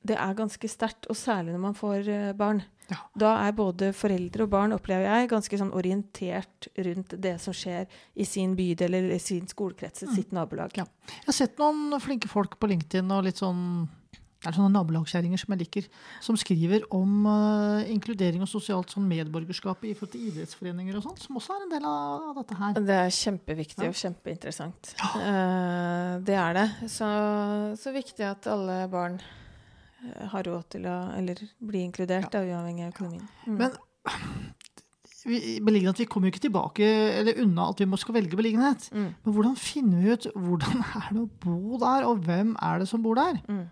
[0.04, 2.62] det er ganske sterkt, og særlig når man får eh, barn.
[2.90, 2.98] Ja.
[3.16, 7.88] Da er både foreldre og barn, opplever jeg, ganske sånn orientert rundt det som skjer
[8.20, 10.76] i sin bydel eller i sin skolekrets, sitt nabolag.
[10.76, 10.84] Ja.
[11.08, 13.62] Jeg har sett noen flinke folk på LinkedIn og litt sånn
[14.44, 15.86] det er sånne nabolagskjerringer som jeg liker,
[16.20, 21.22] som skriver om uh, inkludering og sosialt sånn medborgerskap i forhold til idrettsforeninger og sånt,
[21.24, 22.74] som også er en del av, av dette her.
[22.76, 23.88] Det er kjempeviktig Ja.
[23.88, 24.92] og kjempeinteressant.
[25.16, 26.66] Eh, det er det.
[26.92, 27.08] Så,
[27.80, 29.16] så viktig at alle barn
[30.32, 33.28] har råd til å Eller bli inkludert, da, uavhengig av økonomien.
[33.46, 33.58] Mm.
[33.58, 33.76] Men
[35.30, 36.88] vi, beliggenhet, vi kommer jo ikke tilbake
[37.20, 38.90] eller unna at vi må skal velge beliggenhet.
[38.92, 39.08] mm.
[39.24, 42.90] Men hvordan finner vi ut hvordan er det å bo der, og hvem er det
[42.90, 43.40] som bor der?
[43.48, 43.64] Mm.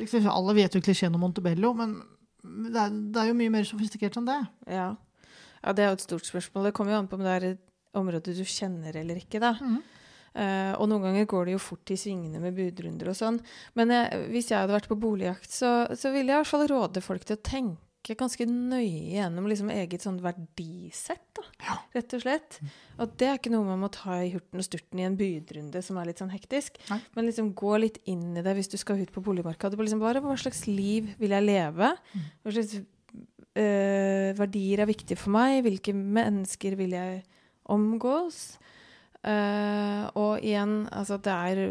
[0.00, 1.98] Liksom, Alle vet jo klisjeen om Montebello, men
[2.42, 4.40] det er, det er jo mye mer sofistikert enn det.
[4.66, 4.92] Ja.
[5.62, 6.70] ja, det er jo et stort spørsmål.
[6.70, 7.60] Det kommer jo an på om det er et
[7.94, 9.52] område du kjenner eller ikke, da.
[9.60, 9.82] Mhm.
[10.34, 13.40] Eh, og noen ganger går det jo fort i svingene med budrunder og sånn.
[13.78, 16.68] Men jeg, hvis jeg hadde vært på boligjakt, så, så ville jeg i hvert fall
[16.70, 21.76] råde folk til å tenke ganske nøye gjennom liksom eget sånn verdisett, da, Ja.
[21.94, 22.56] rett og slett.
[22.98, 25.82] Og det er ikke noe man må ta i hurten og sturten i en budrunde
[25.86, 26.80] som er litt sånn hektisk.
[26.90, 26.98] Nei.
[27.14, 29.78] Men liksom gå litt inn i det hvis du skal ut på boligmarkedet.
[29.78, 31.92] Liksom bare, hva slags liv vil jeg leve?
[32.42, 35.60] Hva slags uh, verdier er viktige for meg?
[35.66, 37.22] Hvilke mennesker vil jeg
[37.70, 38.56] omgås?
[39.24, 41.62] Eh, og igjen, altså det er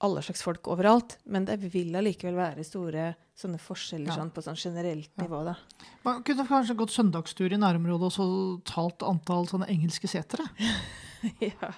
[0.00, 4.16] alle slags folk overalt, men det vil allikevel være store sånne forskjeller Ja.
[4.20, 5.24] sånn, på sånn generelt Ja.
[5.24, 5.44] nivå.
[5.44, 5.56] da.
[6.04, 8.26] Man kunne kanskje gått søndagstur i nærområdet og så
[8.64, 10.46] talt antall sånne engelske setere.
[11.40, 11.72] ja.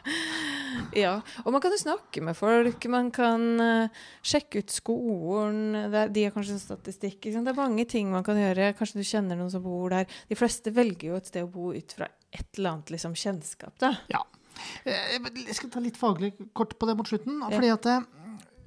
[0.94, 1.12] ja.
[1.44, 2.84] Og man kan jo snakke med folk.
[2.90, 3.88] Man kan uh,
[4.22, 5.90] sjekke ut skolen.
[5.90, 7.24] Det er, de har kanskje en statistikk.
[7.24, 7.44] Liksom.
[7.44, 8.74] Det er mange ting man kan gjøre.
[8.78, 10.06] Kanskje du kjenner noen som bor der.
[10.28, 13.74] De fleste velger jo et sted å bo ut fra et eller annet liksom, kjennskap.
[13.82, 13.96] da.
[14.10, 14.22] Eh,
[14.84, 17.40] Jeg skal ta litt faglig kort på det mot slutten.
[17.42, 17.52] Ja.
[17.54, 18.10] fordi at eh,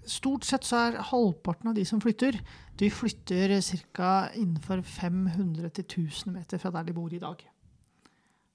[0.06, 2.36] Stort sett så er halvparten av de som flytter,
[2.78, 3.56] de flytter
[3.90, 4.30] ca.
[4.38, 7.42] innenfor 500-1000 meter fra der de bor i dag.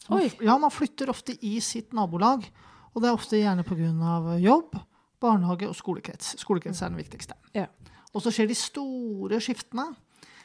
[0.09, 2.47] Man, ja, man flytter ofte i sitt nabolag,
[2.95, 4.37] og det er ofte gjerne pga.
[4.39, 4.79] jobb,
[5.21, 6.37] barnehage og skolekrets.
[6.39, 7.35] Skolekrets er den viktigste.
[7.55, 7.67] Ja.
[8.15, 9.91] Og så skjer de store skiftene.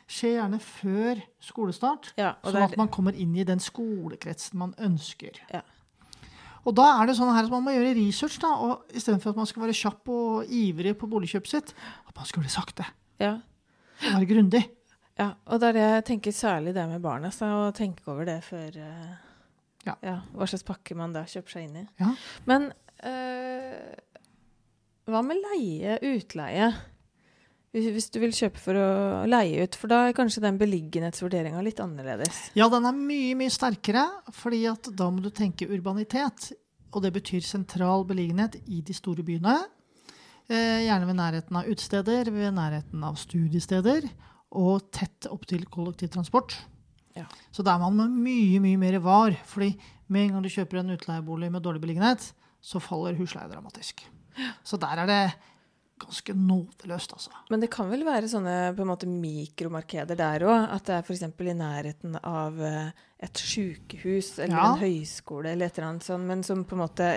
[0.05, 5.39] Skjer gjerne før skolestart, Ja, sånn at man kommer inn i den skolekretsen man ønsker.
[5.53, 5.63] Ja.
[6.65, 9.41] Og da er det sånn her at man må gjøre research, da, og istedenfor at
[9.41, 11.75] man skal være kjapp og ivrig på boligkjøpet sitt,
[12.09, 12.87] at man det sakte
[13.21, 13.35] ja.
[14.01, 14.63] være grundig.
[15.15, 17.29] Ja, og det er det jeg tenker særlig det med barna.
[17.31, 19.13] Så å tenke over det før eh,
[19.85, 20.17] Ja.
[20.33, 21.85] Hva slags pakke man da kjøper seg inn i.
[22.01, 22.09] Ja.
[22.49, 22.71] Men
[23.05, 23.93] eh,
[25.05, 26.71] hva med leie, utleie?
[27.75, 28.89] Hvis, du vil kjøpe for å
[29.27, 32.45] leie ut, for da er kanskje den beliggenhetsvurderinga litt annerledes.
[32.55, 36.53] Ja, den er mye, mye sterkere, fordi at da må du tenke urbanitet.
[36.95, 39.57] Og det betyr sentral beliggenhet i de store byene.
[40.47, 44.07] Eh, gjerne ved nærheten av utesteder, ved nærheten av studiesteder,
[44.55, 46.55] og tett opp til kollektivtransport.
[47.17, 47.25] Ja.
[47.51, 49.35] Så der er man mye, mye mer var.
[49.45, 49.73] fordi
[50.07, 54.05] med en gang du kjøper en utleiebolig med dårlig beliggenhet, så faller husleie dramatisk.
[54.63, 55.21] Så der er det
[55.99, 57.29] ganske nådeløst, altså.
[57.49, 60.65] Men det kan vel være sånne på en måte mikromarkeder der òg?
[60.75, 61.21] At det er f.eks.
[61.23, 62.89] i nærheten av eh,
[63.23, 64.73] et sykehus eller Ja.
[64.73, 67.07] en høyskole eller et eller annet sånt, men som på en måte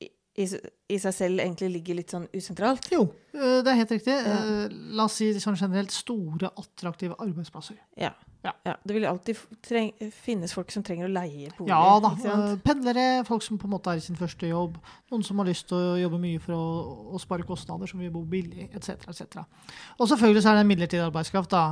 [0.00, 0.46] i, i,
[0.88, 2.86] i seg selv egentlig ligger litt sånn usentralt?
[2.92, 4.14] Jo, eh, det er helt riktig.
[4.14, 4.36] Ja.
[4.66, 7.78] Eh, La oss si sånn generelt store, attraktive arbeidsplasser.
[7.98, 8.12] Ja.
[8.46, 8.76] Ja.
[8.86, 9.34] Det vil alltid
[10.14, 11.66] finnes folk som trenger å leie bolig.
[11.72, 12.12] Ja da.
[12.14, 14.76] eh, Pendlere, folk som på en måte er i sin første jobb,
[15.10, 16.60] noen som har lyst til å jobbe mye for å,
[17.16, 19.08] å spare kostnader, som vil bo billig, etc.
[19.10, 19.42] etc.
[19.98, 21.50] Og selvfølgelig så er det en midlertidig arbeidskraft.
[21.50, 21.64] da.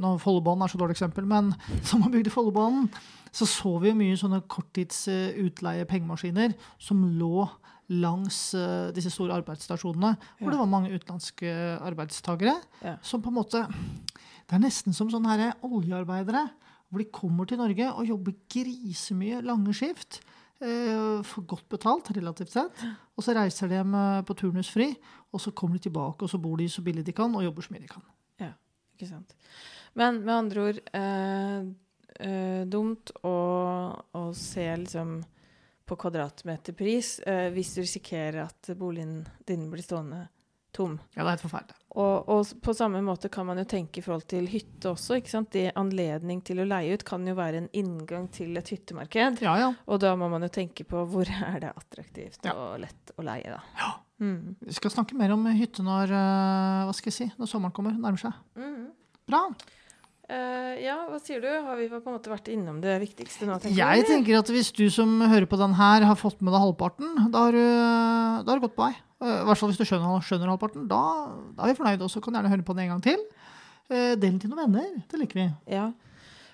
[0.00, 1.52] Nå Follobanen er så dårlig eksempel, men
[1.90, 2.88] som har bygd Follobanen,
[3.32, 7.50] så så vi jo mye sånne korttids eh, utleie pengemaskiner som lå
[7.92, 11.52] langs eh, disse store arbeidsstasjonene, hvor det var mange utenlandske
[11.82, 12.56] arbeidstakere
[13.04, 16.46] som på en måte Det er nesten som sånne her oljearbeidere,
[16.92, 20.20] hvor de kommer til Norge og jobber grisemye lange skift.
[20.62, 22.82] Eh, for godt betalt, relativt sett.
[23.16, 24.92] Og så reiser de hjem eh, på turnusfri,
[25.34, 27.66] og så kommer de tilbake og så bor de så billig de kan, og jobber
[27.66, 28.04] så mye de kan.
[28.38, 28.52] Ja,
[28.94, 29.34] Ikke sant.
[29.98, 31.64] Men med andre ord eh,
[32.22, 33.34] eh, Dumt å,
[34.14, 35.18] å se liksom
[35.86, 40.28] på kvadratmeterpris eh, hvis du risikerer at boligen din blir stående
[40.72, 40.94] tom.
[41.12, 41.74] Ja, det er helt forferdelig.
[42.00, 45.18] Og, og på samme måte kan man jo tenke i forhold til hytte også.
[45.20, 45.50] ikke sant?
[45.52, 49.42] Det Anledning til å leie ut kan jo være en inngang til et hyttemarked.
[49.44, 49.66] Ja, ja.
[49.84, 52.54] Og da må man jo tenke på hvor er det attraktivt Ja.
[52.56, 53.60] og lett å leie, da.
[53.82, 53.90] Ja.
[54.22, 54.56] Mm.
[54.64, 57.92] Vi skal snakke mer om hytte når, eh, hva skal jeg si, når sommeren kommer,
[57.98, 58.40] nærmer seg.
[58.56, 58.88] Mm.
[59.28, 59.44] Bra.
[60.30, 61.48] Eh, ja, hva sier du?
[61.50, 63.56] Har vi på en måte vært innom det viktigste nå?
[63.62, 66.54] tenker Jeg du, tenker at hvis du som hører på den her, har fått med
[66.54, 68.94] deg halvparten, da har du, gått på vei.
[69.22, 70.86] Eh, I hvert fall hvis du skjønner, skjønner halvparten.
[70.90, 71.02] Da,
[71.56, 73.26] da er vi fornøyde, og så kan gjerne høre på den en gang til.
[73.90, 75.02] Uh, Del den til noen venner.
[75.10, 75.48] Det liker vi.
[75.74, 75.90] Ja.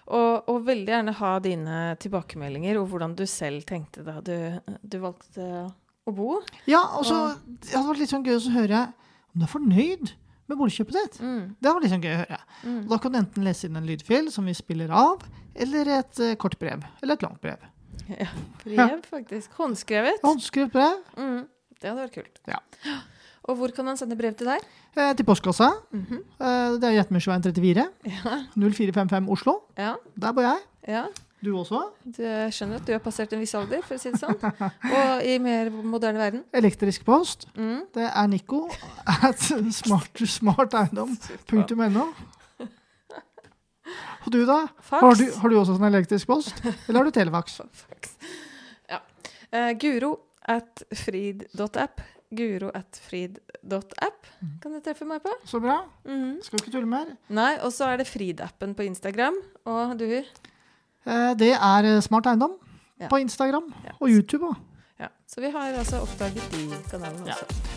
[0.09, 4.32] Og, og veldig gjerne ha dine tilbakemeldinger og hvordan du selv tenkte da du,
[4.80, 5.68] du valgte
[6.09, 6.38] å bo.
[6.64, 8.86] Ja, og så Det hadde vært litt sånn gøy å høre
[9.34, 10.14] om du er fornøyd
[10.49, 11.18] med boligkjøpet sitt.
[11.20, 11.57] Mm.
[11.61, 12.38] Det var sånn gøy å høre.
[12.64, 12.80] Mm.
[12.88, 15.22] Da kan du enten lese inn en lydfil som vi spiller av,
[15.55, 16.82] eller et uh, kort brev.
[17.03, 17.59] Eller et langt brev.
[18.09, 18.26] Ja,
[18.64, 19.53] brev, faktisk.
[19.61, 20.22] Håndskrevet.
[20.24, 21.46] Håndskrevet brev Mm.
[21.78, 22.38] Det hadde vært kult.
[22.49, 22.59] Ja.
[23.49, 24.64] Og hvor kan man sende brev til deg?
[24.99, 25.68] eh, til postkassa.
[25.94, 26.22] Mhm.
[26.40, 27.84] Eh, det er Gjetmyrsveien 34.
[28.09, 28.38] Ja.
[28.57, 29.55] 0455 Oslo.
[29.78, 29.94] ja.
[30.16, 30.59] Der bor jeg.
[30.88, 31.05] ja.
[31.39, 31.84] Du også.
[32.18, 34.39] Jeg skjønner at du har passert en viss alder, for å si det sånn.
[34.99, 36.43] Og i mer moderne verden.
[36.57, 37.47] Elektrisk post.
[37.55, 37.84] Mm.
[37.95, 38.64] Det er Nico
[39.07, 39.45] at
[39.76, 42.09] smart, smarteiendom.no.
[44.26, 44.64] Og du, da?
[44.91, 46.59] Har du, har du også sånn elektrisk post?
[46.89, 47.61] Eller har du telefax?
[47.84, 48.16] Fax.
[48.91, 48.99] Ja.
[49.55, 50.16] Uh, Guro
[50.49, 52.03] at frid.app.
[52.34, 54.26] Guro at frid.app
[54.61, 55.32] kan du treffe meg på.
[55.49, 55.80] Så bra.
[56.05, 56.43] Mhm.
[56.45, 57.14] Skal ikke tulle mer.
[57.32, 59.39] Nei, og så er det Frid-appen på Instagram.
[59.70, 60.11] Og du
[61.38, 62.50] Det er eh, Smart Eiendom
[63.00, 63.09] Ja.
[63.09, 63.90] på Instagram Ja.
[64.00, 64.44] og YouTube.
[64.44, 64.61] også.
[65.00, 67.34] Ja, Så vi har altså oppdaget de kanalene Ja.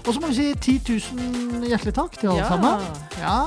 [0.08, 0.82] Og så må vi si 10
[1.14, 2.82] 000 hjertelig takk til alle sammen.
[3.20, 3.44] Ja.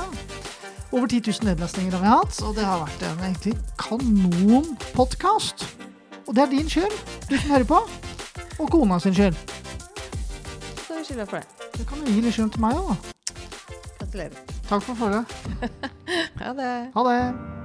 [0.93, 5.67] Over 10 000 nedlastninger har vi hatt, og det har vært en egentlig kanonpodkast.
[6.29, 6.95] Og det er din skyld,
[7.31, 7.79] du som hører på.
[8.61, 9.35] Og kona sin skyld.
[10.87, 11.47] Så vi skylder for det.
[11.79, 12.97] Det kan du gi litt skyld til meg òg, da.
[13.99, 14.39] Gratulerer.
[14.69, 15.25] Takk for følget.
[16.45, 16.91] Ha det.
[16.95, 17.64] Ha det.